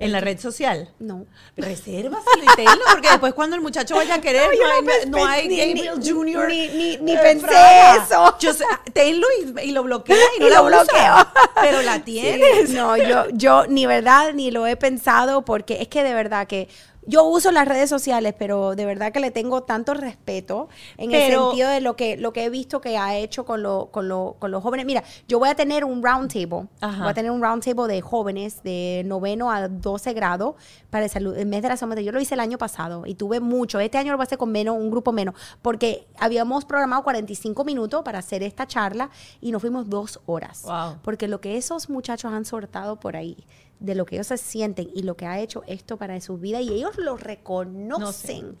[0.00, 0.88] en la red social.
[0.98, 1.26] no.
[1.56, 5.48] Resérvaselo y tenlo, porque después cuando el muchacho vaya a querer, no, hay, no hay
[5.48, 6.48] ni- Gabriel ni- Jr.
[6.48, 7.96] ni- ni- ni eh, pensé Fraga.
[8.04, 8.36] eso.
[8.40, 9.26] Yo sé, tenlo
[9.62, 11.26] y, y lo bloquea y no Y la lo usa, bloqueo.
[11.60, 12.70] Pero la tienes.
[12.70, 16.68] No, yo, yo ni verdad ni lo he pensado porque es que de verdad que
[17.10, 21.32] yo uso las redes sociales, pero de verdad que le tengo tanto respeto en el
[21.48, 24.36] sentido de lo que, lo que he visto que ha hecho con, lo, con, lo-
[24.38, 24.86] con los jóvenes.
[24.86, 26.68] Mira, yo voy a tener un round table.
[26.80, 27.02] Ajá.
[27.02, 30.56] Voy a tener un round table de jóvenes de noveno a 12 grado
[30.90, 31.96] para el, salud, el mes de la salud.
[31.98, 33.80] Yo lo hice el año pasado y tuve mucho.
[33.80, 37.64] Este año lo voy a hacer con menos, un grupo menos, porque habíamos programado 45
[37.64, 40.62] minutos para hacer esta charla y nos fuimos dos horas.
[40.62, 40.98] Wow.
[41.02, 43.36] Porque lo que esos muchachos han sortado por ahí,
[43.80, 46.60] de lo que ellos se sienten y lo que ha hecho esto para su vida,
[46.60, 48.56] y ellos lo reconocen.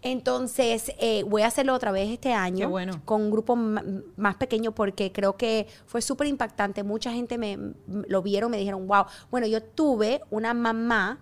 [0.00, 3.02] Entonces, eh, voy a hacerlo otra vez este año bueno.
[3.04, 6.84] con un grupo más pequeño porque creo que fue súper impactante.
[6.84, 9.06] Mucha gente me, lo vieron, me dijeron, wow.
[9.30, 11.18] Bueno, yo tuve una mamá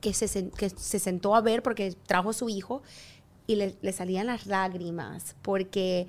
[0.00, 2.82] que se, que se sentó a ver porque trajo a su hijo
[3.48, 6.06] y le, le salían las lágrimas porque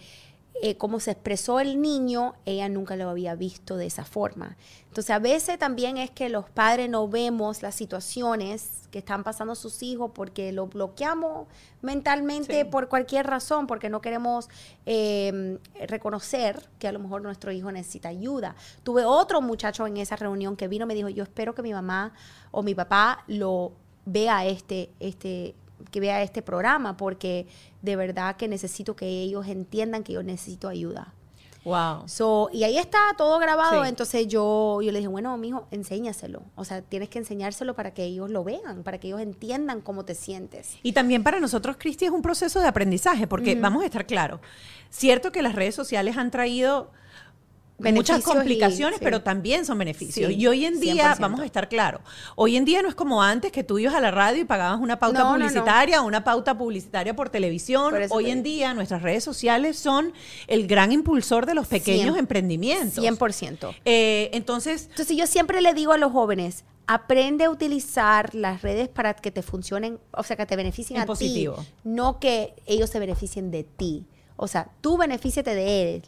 [0.62, 4.58] eh, como se expresó el niño, ella nunca lo había visto de esa forma.
[4.88, 9.54] Entonces a veces también es que los padres no vemos las situaciones que están pasando
[9.54, 11.48] sus hijos porque lo bloqueamos
[11.82, 12.70] mentalmente Sí.
[12.70, 14.50] por cualquier razón, porque no queremos
[14.86, 18.56] eh, reconocer que a lo mejor nuestro hijo necesita ayuda.
[18.84, 21.74] Tuve otro muchacho en esa reunión que vino y me dijo, yo espero que mi
[21.74, 22.14] mamá
[22.52, 23.74] o mi papá lo
[24.06, 25.54] vea este, este,
[25.90, 27.48] que vea este programa, porque
[27.82, 31.14] de verdad que necesito que ellos entiendan que yo necesito ayuda.
[31.68, 32.08] Wow.
[32.08, 33.84] So, y ahí está todo grabado.
[33.84, 33.90] Sí.
[33.90, 36.44] Entonces yo, yo le dije, bueno, mijo, enséñaselo.
[36.56, 40.06] O sea, tienes que enseñárselo para que ellos lo vean, para que ellos entiendan cómo
[40.06, 40.78] te sientes.
[40.82, 44.40] Y también para nosotros, Cristi, es un proceso de aprendizaje, porque vamos a estar claros.
[44.90, 46.92] Cierto que las redes sociales han traído
[47.80, 49.04] muchas y- complicaciones, sí.
[49.04, 50.30] pero también son beneficios.
[50.32, 51.20] Sí, y hoy en día, 100%.
[51.20, 52.02] vamos a estar claros,
[52.36, 54.80] hoy en día no es como antes que tú ibas a la radio y pagabas
[54.80, 55.46] una pauta No, no, no.
[55.46, 57.92] publicitaria o una pauta publicitaria por televisión.
[57.92, 60.14] Por hoy en día nuestras redes sociales son
[60.48, 63.04] el gran impulsor de los pequeños emprendimientos.
[63.04, 63.76] 100%.
[63.86, 68.88] Eh, entonces, Entonces yo siempre le digo a los jóvenes, aprende a utilizar las redes
[68.88, 71.56] para que te funcionen, o sea, que te beneficien En a positivo.
[71.58, 74.06] ti, no que ellos se beneficien de ti.
[74.38, 76.04] O sea, tú benefíciate de él,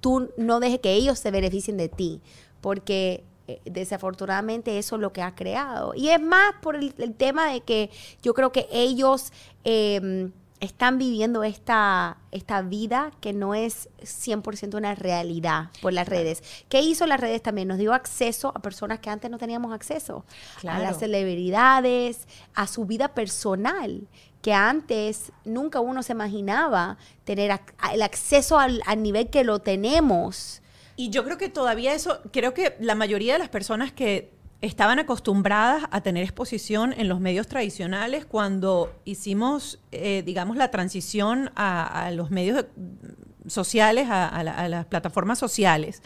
[0.00, 2.20] tú no dejes que ellos se beneficien de ti,
[2.60, 5.94] porque eh, desafortunadamente eso es lo que ha creado.
[5.94, 7.90] Y es más por el, el tema de que
[8.22, 9.32] yo creo que ellos
[9.64, 10.30] eh,
[10.60, 16.42] están viviendo esta, esta vida que no es 100% una realidad por las redes.
[16.68, 17.68] ¿Qué hizo las redes también?
[17.68, 20.24] Nos dio acceso a personas que antes no teníamos acceso.
[20.66, 24.06] A las celebridades, a su vida personal
[24.42, 29.58] que antes nunca uno se imaginaba tener ac- el acceso al, al nivel que lo
[29.58, 30.62] tenemos.
[30.96, 34.98] Y yo creo que todavía eso, creo que la mayoría de las personas que estaban
[34.98, 42.06] acostumbradas a tener exposición en los medios tradicionales cuando hicimos, eh, digamos, la transición a,
[42.06, 42.66] a los medios
[43.46, 46.02] sociales, a, a la- a las plataformas sociales,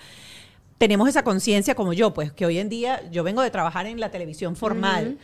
[0.78, 3.98] tenemos esa conciencia como yo, pues que hoy en día yo vengo de trabajar en
[4.00, 5.18] la televisión formal.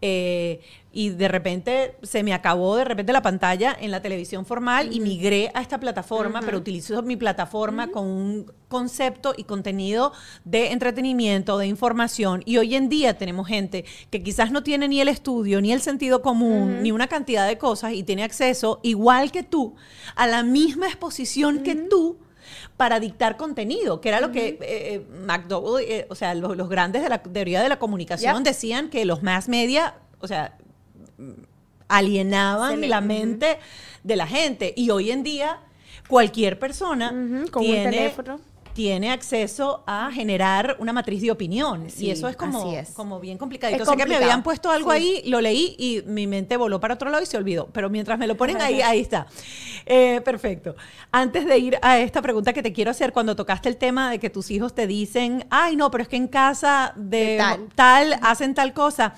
[0.00, 0.60] Eh,
[0.92, 5.00] y de repente se me acabó de repente la pantalla en la televisión formal y
[5.00, 10.12] migré a esta plataforma, pero utilizo mi plataforma con un concepto y contenido
[10.44, 12.42] de entretenimiento, de información.
[12.46, 15.80] Y hoy en día tenemos gente que quizás no tiene ni el estudio, ni el
[15.80, 19.74] sentido común, ni una cantidad de cosas y tiene acceso, igual que tú,
[20.14, 22.18] a la misma exposición que tú
[22.76, 26.68] para dictar contenido, que era lo que eh, eh, McDowell, eh, o sea, los, los
[26.68, 30.56] grandes de la teoría de la comunicación decían que los mass media, o sea,
[31.88, 33.58] alienaban Se le- la mente
[34.02, 34.72] de la gente.
[34.76, 35.60] Y hoy en día,
[36.08, 38.40] cualquier persona con un tiene, teléfono.
[38.74, 41.88] Tiene acceso a generar una matriz de opinión.
[41.88, 42.90] Sí, y eso es como, así es.
[42.90, 43.74] como bien complicado.
[43.74, 44.96] Es sé que me habían puesto algo sí.
[44.98, 47.68] ahí, lo leí y mi mente voló para otro lado y se olvidó.
[47.72, 49.26] Pero mientras me lo ponen ahí, ahí está.
[49.86, 50.74] Eh, perfecto.
[51.12, 54.18] Antes de ir a esta pregunta que te quiero hacer, cuando tocaste el tema de
[54.18, 57.68] que tus hijos te dicen, ay, no, pero es que en casa de tal.
[57.74, 59.14] tal hacen tal cosa.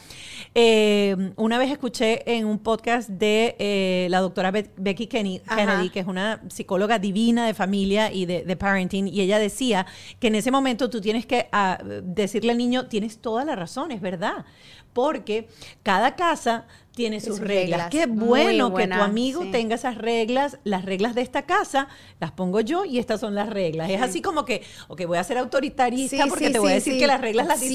[0.55, 5.09] Eh, una vez escuché en un podcast de eh, la doctora Be- Becky
[5.47, 5.57] Ajá.
[5.57, 9.87] Kennedy, que es una psicóloga divina de familia y de, de parenting, y ella decía
[10.21, 13.91] que en ese momento tú tienes que ah, decirle al niño, tienes toda la razón,
[13.91, 14.45] es verdad,
[14.93, 15.49] porque
[15.83, 16.67] cada casa
[16.97, 17.91] tiene sus, sus reglas.
[17.91, 17.91] reglas.
[17.91, 19.51] Qué Muy bueno que tu amigo sí.
[19.53, 21.89] tenga esas reglas, las reglas de esta casa
[22.19, 23.91] las pongo yo y estas son las reglas.
[23.91, 26.99] Es así como que, ok, voy a ser autoritarista Sí, porque te voy a decir
[26.99, 27.69] que las reglas las yo,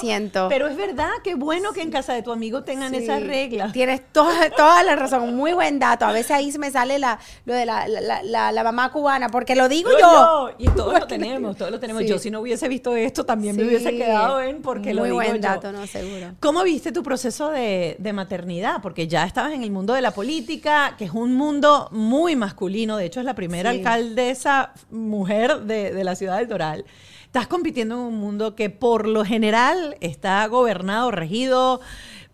[0.00, 0.48] 100%.
[0.48, 3.72] pero es verdad, qué bueno que en casa de tu amigo tengan esas reglas.
[3.72, 6.06] Tienes toda, toda la razón, muy buen dato.
[6.06, 9.54] A veces ahí me sale la, lo de la, la, la- la mamá cubana, porque
[9.54, 10.06] lo digo Yo, yo.
[10.08, 12.04] yo, y todos lo tenemos, todos lo tenemos.
[12.06, 15.16] Yo si no hubiese visto esto también me hubiese quedado en porque lo Muy digo
[15.16, 15.42] buen yo.
[15.42, 16.32] dato, no, seguro.
[16.40, 18.45] ¿Cómo viste tu proceso de, de maternidad?
[18.82, 22.96] Porque ya estabas en el mundo de la política, que es un mundo muy masculino.
[22.96, 23.78] De hecho, es la primera Sí.
[23.78, 26.84] alcaldesa mujer de, de la ciudad del Doral.
[27.24, 31.80] Estás compitiendo en un mundo que por lo general está gobernado, regido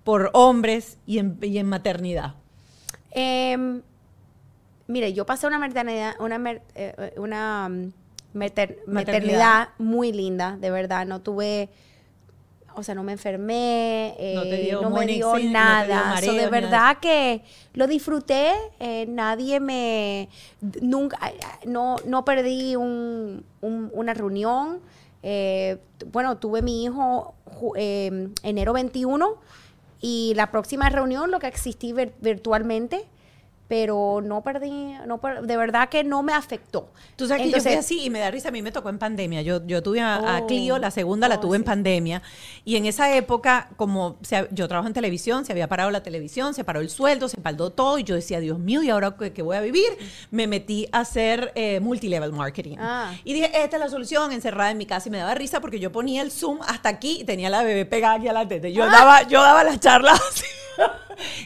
[0.04, 2.34] por hombres y en, y en maternidad.
[3.10, 3.82] Em,
[4.86, 7.92] mire, yo pasé una maternidad, una, eh, eh, una mm,
[8.34, 8.86] mater- Maternidad.
[8.86, 11.06] maternidad muy linda, de verdad.
[11.06, 11.68] No tuve,
[12.76, 16.04] o sea, no me enfermé, No eh, dio no me dio no nada.
[16.04, 17.42] mareos, So, de nada verdad que
[17.74, 18.52] lo disfruté.
[18.80, 20.28] eh, nadie me,
[20.80, 21.18] nunca,
[21.66, 24.80] no, no perdí un- un- una reunión.
[25.22, 25.78] Eh,
[26.10, 27.34] bueno, tuve mi hijo
[27.76, 29.36] eh, enero 21
[30.00, 33.04] y la próxima reunión lo que existí vir- virtualmente,
[33.72, 36.90] pero no perdí, no per- de verdad que no me afectó.
[37.16, 38.98] Tú sabes que Entonces, yo así y me da risa, a mí me tocó en
[38.98, 39.40] pandemia.
[39.40, 40.46] Yo, yo tuve a, a Oh.
[40.46, 41.66] Clio, la segunda la Oh, tuve en sí.
[41.68, 42.20] pandemia.
[42.66, 46.52] Y en esa época, como se yo trabajo en televisión, se había parado la televisión,
[46.52, 47.98] se paró el sueldo, se paró todo.
[47.98, 49.88] Y yo decía, Dios mío, ¿y ahora qué, qué voy a vivir?
[50.30, 52.76] Me metí a hacer eh, multilevel marketing.
[52.78, 53.14] Ah.
[53.24, 55.08] Y dije, esta es la solución, encerrada en mi casa.
[55.08, 57.86] Y me daba risa porque yo ponía el Zoom hasta aquí y tenía la bebé
[57.86, 58.44] pegada aquí a la.
[58.44, 60.44] Yo, daba, yo daba las charlas así.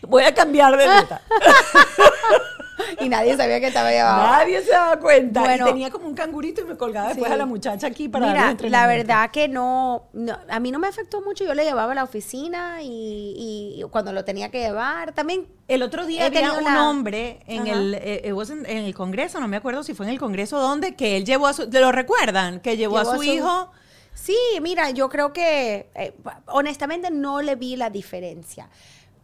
[0.07, 1.22] Voy a cambiar de teta.
[3.01, 4.22] y nadie sabía que estaba llevado.
[4.22, 5.41] Nadie se daba cuenta.
[5.41, 5.66] Bueno.
[5.66, 7.35] y tenía como un cangurito y me colgaba después Sí.
[7.35, 9.09] a la muchacha aquí para darle Mira, la entrenamiento.
[9.09, 11.45] verdad que no, no, a mí no me afectó mucho.
[11.45, 15.83] Yo le llevaba a la oficina y, y cuando lo tenía que llevar, también El
[15.83, 17.72] otro día había un la- hombre en Ajá.
[17.72, 20.95] el, eh, in- en el Congreso, no me acuerdo si fue en el Congreso donde,
[20.95, 22.61] que él llevó a su, ¿lo recuerdan?
[22.61, 23.70] Que llevó, Llevó a su- hijo.
[24.14, 26.14] Sí, mira, yo creo que eh,
[26.47, 28.68] honestamente no le vi la diferencia.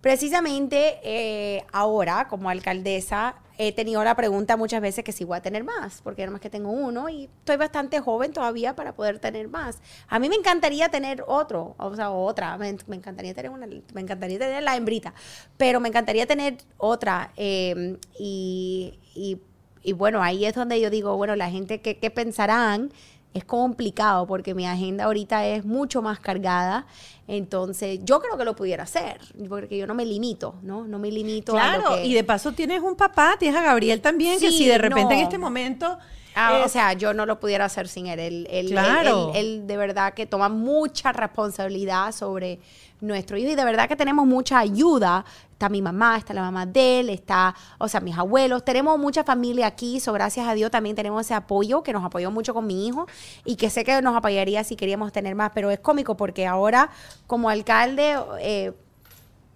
[0.03, 5.43] Precisamente eh, ahora, como alcaldesa, he tenido la pregunta muchas veces que si voy a
[5.43, 9.21] tener más, porque nada más que tengo uno y estoy bastante joven todavía para poder
[9.21, 9.79] tener más.
[10.09, 14.41] A mí me encantaría tener otro, o sea, otra, me, encantaría tener una, me encantaría
[14.41, 15.15] tener la hembrita,
[15.57, 17.33] pero me encantaría tener otra.
[17.37, 19.41] eh, y, y-
[19.85, 22.93] y bueno, ahí es donde yo digo, bueno, la gente, ¿qué, qué pensarán?
[23.35, 26.87] Es complicado porque mi agenda ahorita es mucho más cargada.
[27.28, 29.18] Entonces, yo creo que lo pudiera hacer,
[29.49, 30.85] porque yo no me limito, ¿no?
[30.87, 32.07] No me limito a lo Claro, que...
[32.07, 35.20] y de paso tienes un papá, tienes a Gabriel también, que si de repente en
[35.20, 35.99] este momento...
[36.35, 38.18] Ah, o sea, yo no lo pudiera hacer sin él.
[38.18, 39.33] Él, él- él- Claro.
[39.35, 42.59] él- él de verdad que toma mucha responsabilidad sobre
[43.03, 45.25] nuestro hijo y de verdad que tenemos mucha ayuda.
[45.53, 48.65] Está mi mamá, está la mamá de él, está, o sea, mis abuelos.
[48.65, 52.31] Tenemos mucha familia aquí, so gracias a Dios también tenemos ese apoyo que nos apoyó
[52.31, 53.07] mucho con mi hijo
[53.45, 56.91] y que sé que nos apoyaría si queríamos tener más, pero es cómico porque ahora
[57.27, 58.73] como alcalde eh,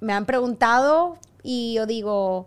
[0.01, 2.47] me han preguntado y yo digo,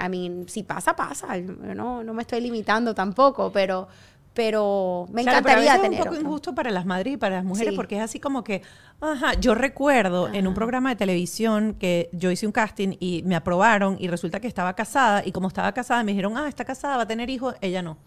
[0.00, 1.36] a mí, si pasa, pasa.
[1.38, 3.86] No, no me estoy limitando tampoco, pero,
[4.34, 6.20] pero me Claro, pero a veces tener es un poco otro.
[6.28, 7.76] injusto para las madres y para las mujeres Sí.
[7.76, 8.62] porque es así como que,
[9.00, 13.34] ajá, yo recuerdo en un programa de televisión que yo hice un casting y me
[13.36, 16.96] aprobaron y resulta que estaba casada y como estaba casada me dijeron, ah, está casada,
[16.96, 17.98] va a tener hijos, ella no.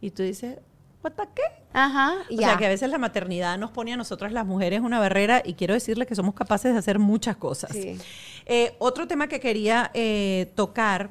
[0.00, 0.58] Y tú dices,
[1.02, 1.42] ¿what the qué?
[1.72, 2.48] Ajá, O ya.
[2.48, 5.54] sea, que a veces la maternidad nos pone a nosotras las mujeres una barrera y
[5.54, 7.70] quiero decirles que somos capaces de hacer muchas cosas.
[7.72, 7.98] Sí.
[8.46, 11.10] Eh, otro tema que quería eh, tocar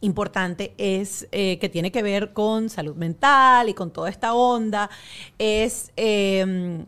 [0.00, 4.90] importante es eh, que tiene que ver con salud mental y con toda esta onda
[5.38, 6.84] es eh,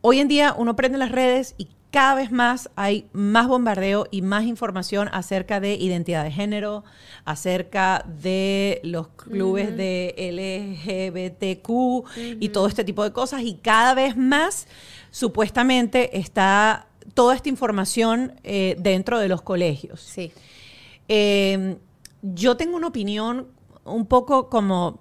[0.00, 4.20] hoy en día uno prende las redes y cada vez más hay más bombardeo y
[4.20, 6.82] más información acerca de identidad de género,
[7.24, 10.12] acerca de los clubes de
[10.82, 13.42] LGBTQ y todo este tipo de cosas.
[13.42, 14.66] Y cada vez más,
[15.12, 20.00] supuestamente, está toda esta información eh, dentro de los colegios.
[20.00, 20.32] Sí.
[21.06, 21.76] Eh,
[22.26, 23.48] yo tengo una opinión
[23.84, 25.00] un poco como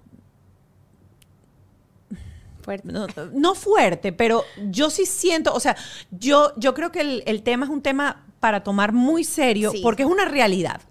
[2.62, 2.92] Fuerte.
[2.94, 5.76] no, no fuerte, pero yo sí siento, o sea,
[6.12, 9.80] yo, yo creo que el, el tema es un tema para tomar muy serio Sí.
[9.84, 10.82] porque es una realidad.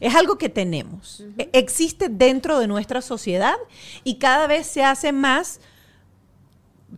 [0.00, 1.22] Es algo que tenemos.
[1.38, 3.54] E- Existe dentro de nuestra sociedad
[4.02, 5.60] y cada vez se hace más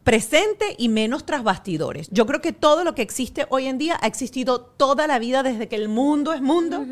[0.04, 2.08] presente y menos tras bastidores.
[2.10, 5.42] Yo creo que todo lo que existe hoy en día ha existido toda la vida
[5.42, 6.84] desde que el mundo es mundo.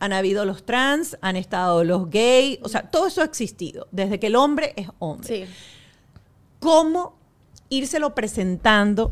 [0.00, 4.18] Han habido los trans, han estado los gays, o sea, todo eso ha existido desde
[4.18, 5.52] que el hombre es hombre Sí.
[6.60, 7.16] cómo
[7.68, 9.10] írselo presentando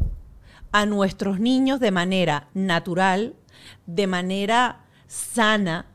[0.72, 3.34] a nuestros niños de manera natural,
[3.86, 5.86] de manera sana,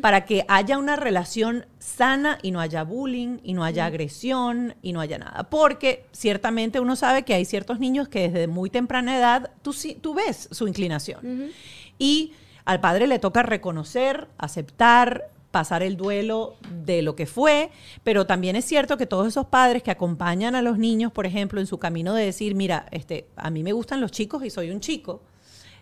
[0.00, 4.92] para que haya una relación sana y no haya bullying y no haya agresión y
[4.92, 5.48] no haya nada.
[5.50, 10.14] Porque ciertamente uno sabe que hay ciertos niños que desde muy temprana edad tú, tú
[10.14, 11.50] ves su inclinación.
[11.98, 12.32] Y
[12.64, 17.70] al padre le toca reconocer, aceptar, pasar el duelo de lo que fue,
[18.04, 21.60] pero también es cierto que todos esos padres que acompañan a los niños, por ejemplo,
[21.60, 24.70] en su camino de decir, mira, este, a mí me gustan los chicos y soy
[24.70, 25.22] un chico,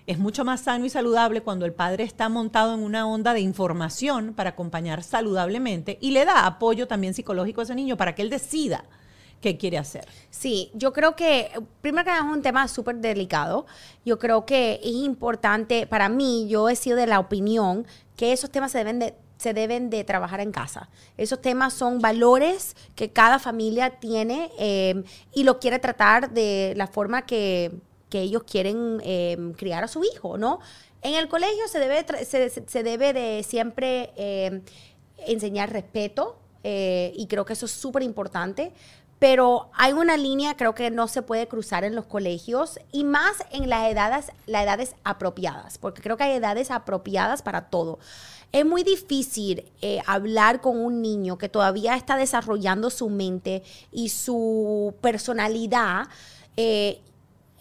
[0.07, 3.41] es mucho más sano y saludable cuando el padre está montado en una onda de
[3.41, 8.23] información para acompañar saludablemente y le da apoyo también psicológico a ese niño para que
[8.23, 8.85] él decida
[9.41, 10.07] qué quiere hacer.
[10.31, 11.51] Sí, yo creo que,
[11.81, 13.67] primero que nada, es un tema súper delicado.
[14.05, 17.87] Yo creo que es importante, para mí, yo he sido de la opinión
[18.17, 20.89] que esos temas se deben de se deben de trabajar en casa.
[21.19, 26.87] Esos temas son valores que cada familia tiene eh, y lo quiere tratar de la
[26.87, 27.73] forma que,
[28.15, 30.61] que ellos quieren eh, criar a su hijo, ¿no?
[31.03, 34.63] En el colegio se debe, se, se- debe de siempre eh,
[35.27, 38.73] enseñar respeto eh, y creo que eso es súper importante.
[39.19, 43.33] Pero hay una línea, creo que no se puede cruzar en los colegios y más
[43.51, 47.99] en las edades, las edades apropiadas, porque creo que hay edades apropiadas para todo.
[48.53, 54.11] Es muy difícil eh, hablar con un niño que todavía está desarrollando su mente y
[54.11, 56.07] su personalidad
[56.57, 57.01] eh,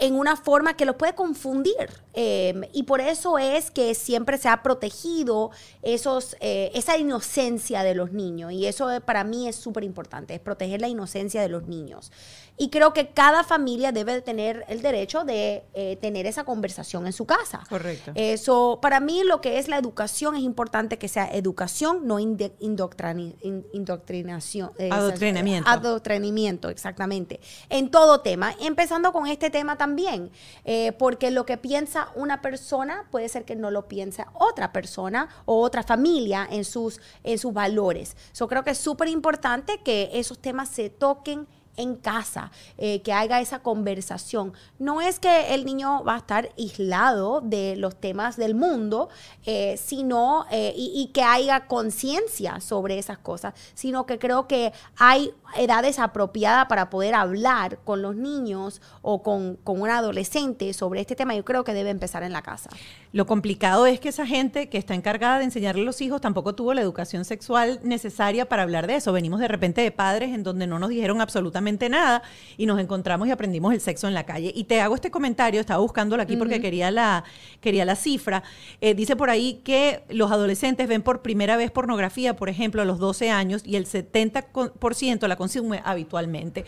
[0.04, 1.90] en una forma que lo puede confundir.
[2.14, 5.52] Eh, y por eso es que siempre se ha protegido
[5.82, 8.52] esos, eh, esa inocencia de los niños.
[8.52, 12.12] Y eso eh, para mí es súper importante, es proteger la inocencia de los niños.
[12.56, 17.08] Y creo que cada familia debe de tener el derecho de eh, tener esa conversación
[17.08, 17.64] en su casa.
[17.68, 18.12] Correcto.
[18.14, 24.72] Eso, para mí lo que es la educación es importante que sea educación, no indoctrinación.
[24.78, 25.68] eh, Adoctrinamiento.
[25.70, 27.40] Adoctrinamiento, exactamente.
[27.70, 30.30] En todo tema, empezando con este tema también,
[30.64, 35.28] eh, porque lo que piensa una persona puede ser que no lo piensa otra persona
[35.46, 38.16] o otra familia en sus, en sus valores.
[38.36, 41.48] Yo creo que es súper importante que esos temas se toquen
[41.78, 44.54] en casa, eh, que haga esa conversación.
[44.80, 49.10] No es que el niño va a estar aislado de los temas del mundo,
[49.46, 55.34] eh, sino, eh, y, que haya conciencia sobre esas cosas, sino que creo que hay
[55.58, 61.16] edades apropiadas para poder hablar con los niños o con, con un adolescente sobre este
[61.16, 61.36] tema.
[61.36, 62.70] Yo creo que debe empezar en la casa.
[63.12, 66.56] Lo complicado es que esa gente que está encargada de enseñarle a los hijos tampoco
[66.56, 69.14] tuvo la educación sexual necesaria para hablar de eso.
[69.14, 72.24] Venimos de repente de padres en donde no nos dijeron absolutamente nada
[72.58, 74.52] y nos encontramos y aprendimos el sexo en la calle.
[74.56, 77.24] Y te hago este comentario, estaba buscándolo aquí porque quería la,
[77.62, 78.44] quería la cifra.
[78.82, 82.86] Eh, dice por ahí que los adolescentes ven por primera vez pornografía, por ejemplo, a
[82.86, 86.66] los 12 años y el 70% la consume habitualmente.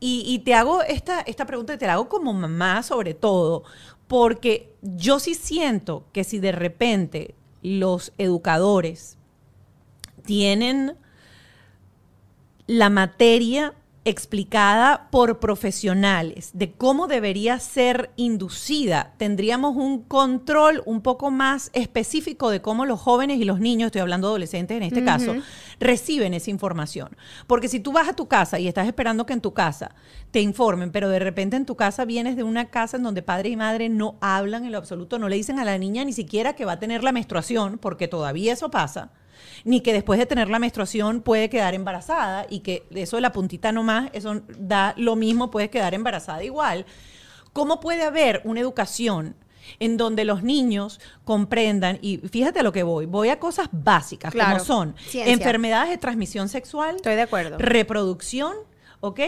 [0.00, 3.62] Y, y te hago esta, esta pregunta, te la hago como mamá sobre todo,
[4.08, 9.16] porque yo sí siento que si de repente los educadores
[10.24, 10.96] tienen
[12.66, 13.74] la materia
[14.04, 22.50] explicada por profesionales de cómo debería ser inducida, tendríamos un control un poco más específico
[22.50, 25.36] de cómo los jóvenes y los niños, estoy hablando de adolescentes en este caso,
[25.78, 27.16] reciben esa información.
[27.46, 29.94] Porque si tú vas a tu casa y estás esperando que en tu casa
[30.32, 33.50] te informen, pero de repente en tu casa vienes de una casa en donde padre
[33.50, 36.54] y madre no hablan en lo absoluto, no le dicen a la niña ni siquiera
[36.54, 39.12] que va a tener la menstruación, porque todavía eso pasa
[39.64, 43.32] ni que después de tener la menstruación puede quedar embarazada y que eso de la
[43.32, 46.86] puntita nomás, eso da lo mismo, puede quedar embarazada igual.
[47.52, 49.36] ¿Cómo puede haber una educación
[49.78, 54.32] en donde los niños comprendan, y fíjate a lo que voy, voy a cosas básicas
[54.32, 55.32] Claro, como son ciencia.
[55.32, 57.58] enfermedades de transmisión sexual, Estoy de acuerdo.
[57.58, 58.54] reproducción,
[59.00, 59.20] ¿ok?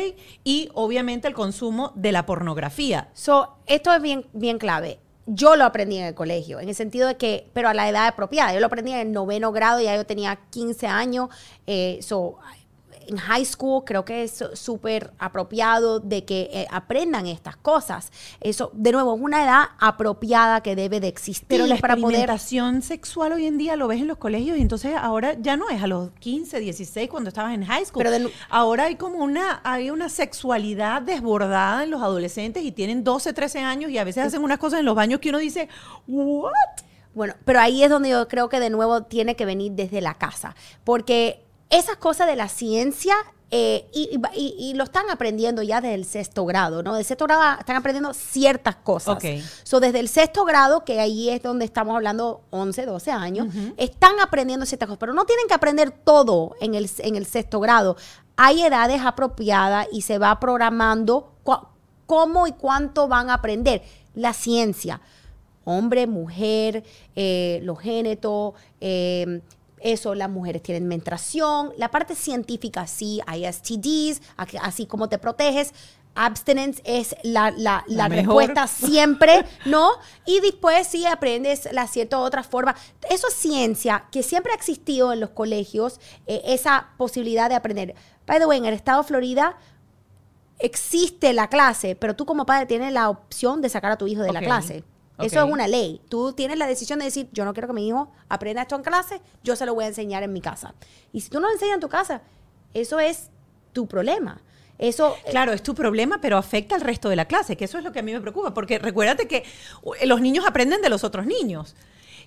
[0.43, 3.11] Y obviamente el consumo de la pornografía.
[3.15, 4.99] So, esto es bien, bien clave.
[5.27, 8.07] Yo lo aprendí en el colegio, en el sentido de que, pero a la edad
[8.07, 8.53] apropiada.
[8.53, 11.29] Yo lo aprendí en el noveno grado, ya yo tenía 15 años.
[11.67, 12.39] Eh, so,
[13.09, 18.11] en high school creo que es súper apropiado de que eh, aprendan estas cosas.
[18.41, 22.21] Eso, de nuevo, es una edad apropiada que debe de existir Pero la para poder
[22.21, 25.71] experimentación sexual hoy en día lo ves en los colegios y entonces ahora ya no
[25.71, 28.05] es a los 15, 16 cuando estabas en high school.
[28.05, 33.05] Pero de ahora hay como una hay una sexualidad desbordada en los adolescentes y tienen
[33.05, 35.69] 12, 13 años y a veces hacen unas cosas en los baños que uno dice,
[36.07, 36.53] "What?"
[37.15, 40.15] Bueno, pero ahí es donde yo creo que de nuevo tiene que venir desde la
[40.15, 43.15] casa, porque esas cosas de la ciencia
[43.51, 46.95] eh, y, y- y lo están aprendiendo ya desde el sexto grado, ¿no?
[46.95, 49.17] Del sexto grado están aprendiendo ciertas cosas.
[49.17, 49.25] Ok.
[49.63, 54.19] So, desde el sexto grado, que ahí es donde estamos hablando 11, 12 años, están
[54.21, 57.97] aprendiendo ciertas cosas, pero no tienen que aprender todo en el, en el sexto grado.
[58.37, 61.33] Hay edades apropiadas y se va programando
[62.07, 63.83] cómo y cuánto van a aprender.
[64.17, 65.01] La ciencia,
[65.65, 66.83] hombre, mujer,
[67.15, 69.41] eh, los génetos, eh,
[69.85, 74.23] eso, las mujeres tienen menstruación, la parte científica sí, hay STDs,
[74.61, 75.73] así como te proteges.
[76.17, 79.91] Abstinence es la, la, La respuesta siempre, ¿no?
[80.25, 82.75] Y después sí aprendes la cierta otra forma.
[83.11, 87.95] Eso es ciencia que siempre ha existido en los colegios, eh, esa posibilidad de aprender.
[88.27, 89.57] By the way, en el estado de Florida
[90.61, 94.23] existe la clase, pero tú como padre tienes la opción de sacar a tu hijo
[94.23, 94.85] de la Ok,
[95.19, 96.01] Eso es una ley.
[96.09, 98.83] Tú tienes la decisión de decir, yo no quiero que mi hijo aprenda esto en
[98.83, 100.75] clase, yo se lo voy a enseñar en mi casa.
[101.13, 102.23] Y si tú no lo enseñas en tu casa,
[102.75, 103.31] eso es
[103.73, 104.41] tu problema.
[104.77, 107.79] Eso, eh, Claro, es tu problema, pero afecta al resto de la clase, que eso
[107.79, 109.45] es lo que a mí me preocupa, porque recuérdate que
[109.83, 111.77] uh, los niños aprenden de los otros niños.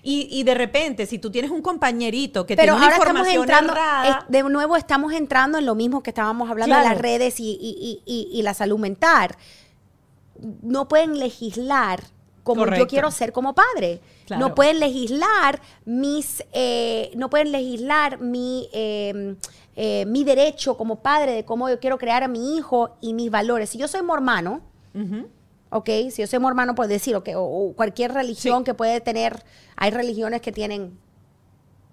[0.02, 3.28] Y, y de repente, si tú tienes un compañerito que pero tiene una ahora estamos
[3.28, 6.82] información entrando, errada, es- de nuevo estamos entrando en lo mismo que estábamos hablando de
[6.82, 9.36] las redes y, y- y- y- y la salud mental.
[10.62, 12.04] No pueden legislar
[12.48, 12.84] como Correcto.
[12.84, 14.00] yo quiero ser como padre.
[14.26, 14.48] Claro.
[14.48, 19.36] No pueden legislar mis, eh, no pueden legislar mi, eh,
[19.76, 23.30] eh, mi derecho como padre de cómo yo quiero crear a mi hijo y mis
[23.30, 23.68] valores.
[23.70, 24.62] Si yo soy mormano,
[24.94, 25.28] Ujú.
[25.70, 25.88] ¿ok?
[26.10, 28.64] Si yo soy mormano, por decir, ok, o, o cualquier religión Sí.
[28.64, 29.44] que puede tener,
[29.76, 30.98] hay religiones que tienen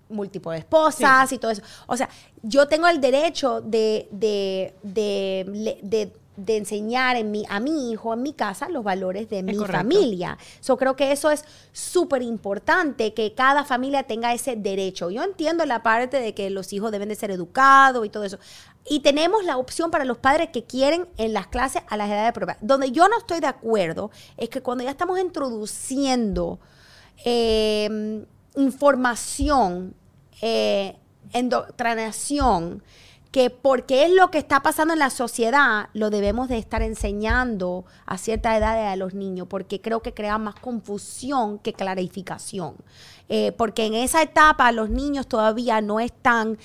[0.07, 1.63] múltiples esposas y todo eso.
[1.87, 2.09] O sea,
[2.43, 8.13] yo tengo el derecho de, de, de, de- de enseñar en mi, a mi hijo,
[8.13, 9.77] en mi casa, los valores de mi correcto.
[9.77, 10.37] familia.
[10.59, 15.09] So, creo que eso es súper importante, que cada familia tenga ese derecho.
[15.09, 18.39] Yo entiendo la parte de que los hijos deben de ser educados y todo eso.
[18.87, 22.33] Y tenemos la opción para los padres que quieren en las clases a las edades
[22.33, 22.57] propias.
[22.61, 26.59] Donde yo no estoy de acuerdo es que cuando ya estamos introduciendo
[27.23, 28.25] eh,
[28.55, 29.95] información,
[30.41, 30.97] eh,
[31.33, 32.83] endoctrinación,
[33.35, 37.83] que porque es lo que está pasando en la sociedad, lo debemos de estar enseñando
[38.05, 42.75] a cierta edad a los niños, porque creo que crea más confusión que clarificación.
[43.27, 46.57] Eh, porque en esa etapa los niños todavía no están...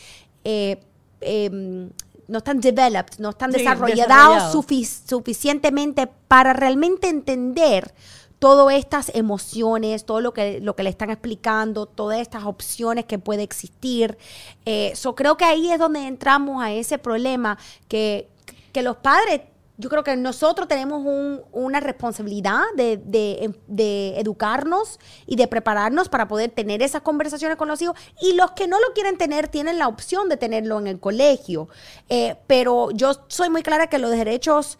[0.45, 0.79] eh,
[1.21, 1.91] em,
[2.29, 4.55] no están developed, no están Sí, desarrollados desarrollados.
[4.55, 7.93] sufic- suficientemente para realmente entender
[8.41, 13.18] todas estas emociones, todo lo que, lo que le están explicando, todas estas opciones que
[13.20, 14.18] puede existir.
[14.66, 18.28] Eh, creo que ahí es donde entramos a ese problema que,
[18.72, 19.43] que los padres,
[19.76, 26.09] yo creo que nosotros tenemos un- una responsabilidad de, de- de educarnos y de prepararnos
[26.09, 27.97] para poder tener esas conversaciones con los hijos.
[28.22, 31.68] Y los que no lo quieren tener tienen la opción de tenerlo en el colegio.
[32.09, 34.78] Eh, pero yo soy muy clara que los derechos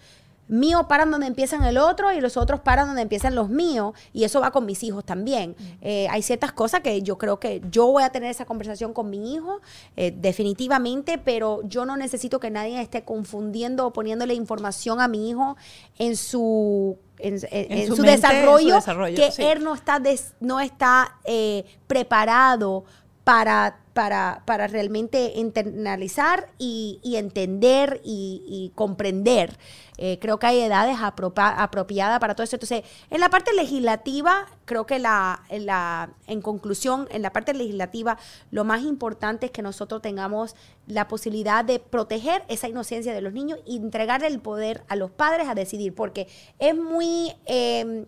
[0.51, 4.25] míos paran donde empiezan el otro y los otros paran donde empiezan los míos y
[4.25, 5.57] eso va con mis hijos también.
[5.81, 9.09] Eh, hay ciertas cosas que yo creo que yo voy a tener esa conversación con
[9.09, 9.61] mi hijo
[9.97, 15.31] eh, definitivamente, pero yo no necesito que nadie esté confundiendo o poniéndole información a mi
[15.31, 15.57] hijo
[15.99, 19.43] en su en, en- En en su su, mente, en su desarrollo, desarrollo, que sí.
[19.43, 22.85] él no está des- no está eh, preparado
[23.25, 29.59] para, para, para realmente internalizar y, entender y, comprender.
[29.99, 32.57] Eh, creo que hay edades apropiadas para todo eso.
[32.57, 37.53] Entonces, en la parte legislativa, creo que la, en, la, en conclusión, en la parte
[37.53, 38.17] legislativa,
[38.51, 40.57] lo más importante es que nosotros tengamos
[40.87, 45.11] la posibilidad de proteger esa inocencia de los niños y entregarle el poder a los
[45.11, 46.27] padres a decidir, porque
[46.59, 47.35] es muy...
[47.47, 48.07] eh,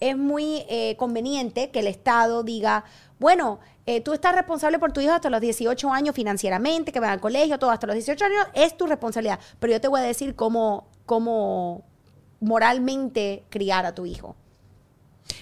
[0.00, 2.84] es muy eh, conveniente que el Estado diga,
[3.18, 3.58] bueno,
[3.90, 7.22] eh, tú estás responsable por tu hijo hasta los 18 años financieramente, que va al
[7.22, 9.40] colegio, todo hasta los 18 años, es tu responsabilidad.
[9.58, 11.86] Pero yo te voy a decir cómo, cómo
[12.38, 14.36] moralmente criar a tu hijo.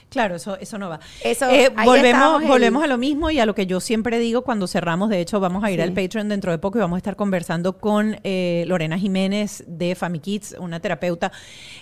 [0.08, 1.00] Claro, eso, eso no va.
[1.22, 4.66] Eso, Eh, volvemos, volvemos a lo mismo y a lo que yo siempre digo cuando
[4.66, 5.10] cerramos.
[5.10, 7.78] De hecho, vamos a ir al Patreon dentro de poco y vamos a estar conversando
[7.78, 11.32] con eh, Lorena Jiménez de Family Kids, una terapeuta.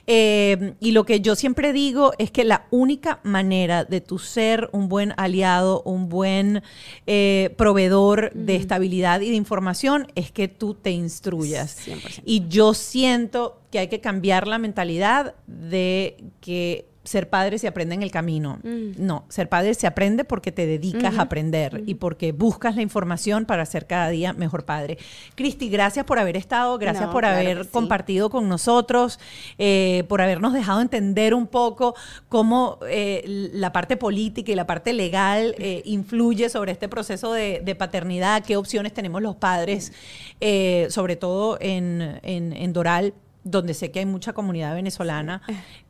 [0.06, 4.68] Eh, y lo que yo siempre digo es que la única manera de tu ser
[4.72, 6.62] un buen aliado, un buen
[7.06, 11.86] eh, proveedor de estabilidad y de información es que tú te instruyas.
[11.86, 12.22] 100%.
[12.24, 17.94] Y yo siento que hay que cambiar la mentalidad de que ser padre se aprende
[17.94, 18.58] en el camino.
[18.62, 23.44] No, ser padre se aprende porque te dedicas a aprender y porque buscas la información
[23.44, 24.96] para ser cada día mejor padre.
[25.34, 27.70] Cristi, gracias por haber estado, gracias No, por claro haber sí.
[27.70, 29.20] compartido con nosotros,
[29.58, 31.94] eh, por habernos dejado entender un poco
[32.28, 37.60] cómo eh, la parte política y la parte legal eh, influye sobre este proceso de,
[37.64, 39.92] de paternidad, qué opciones tenemos los padres,
[40.40, 43.12] eh, sobre todo en, en- en Doral
[43.44, 45.42] donde sé que hay mucha comunidad venezolana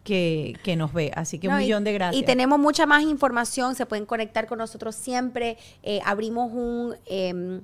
[0.03, 1.13] que, que nos ve.
[1.15, 2.21] Así que un y- millón de gracias.
[2.23, 5.57] Y tenemos mucha más información, se pueden conectar con nosotros siempre.
[5.83, 7.61] Eh, abrimos un, eh,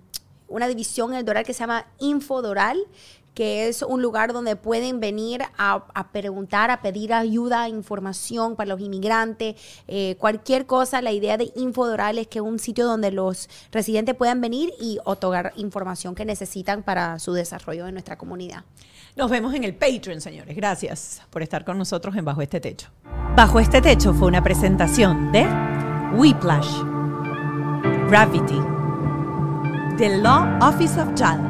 [0.49, 2.79] una división en el Doral que se llama Infodoral,
[3.35, 8.69] que es un lugar donde pueden venir a, a preguntar, a pedir ayuda, información para
[8.69, 9.57] los inmigrantes,
[9.89, 11.03] eh, cualquier cosa.
[11.03, 14.99] La idea de Infodoral es que es un sitio donde los residentes puedan venir y
[15.05, 18.65] otorgar información que necesitan para su desarrollo en nuestra comunidad.
[19.17, 20.57] Nos vemos en el Patreon, señores.
[20.57, 22.89] Gracias por estar con nosotros en Bajo este Techo.
[23.37, 25.47] Bajo este Techo fue una presentación de
[26.15, 26.83] Whiplash,
[28.09, 28.61] Gravity,
[29.99, 31.50] The Law Office of Child,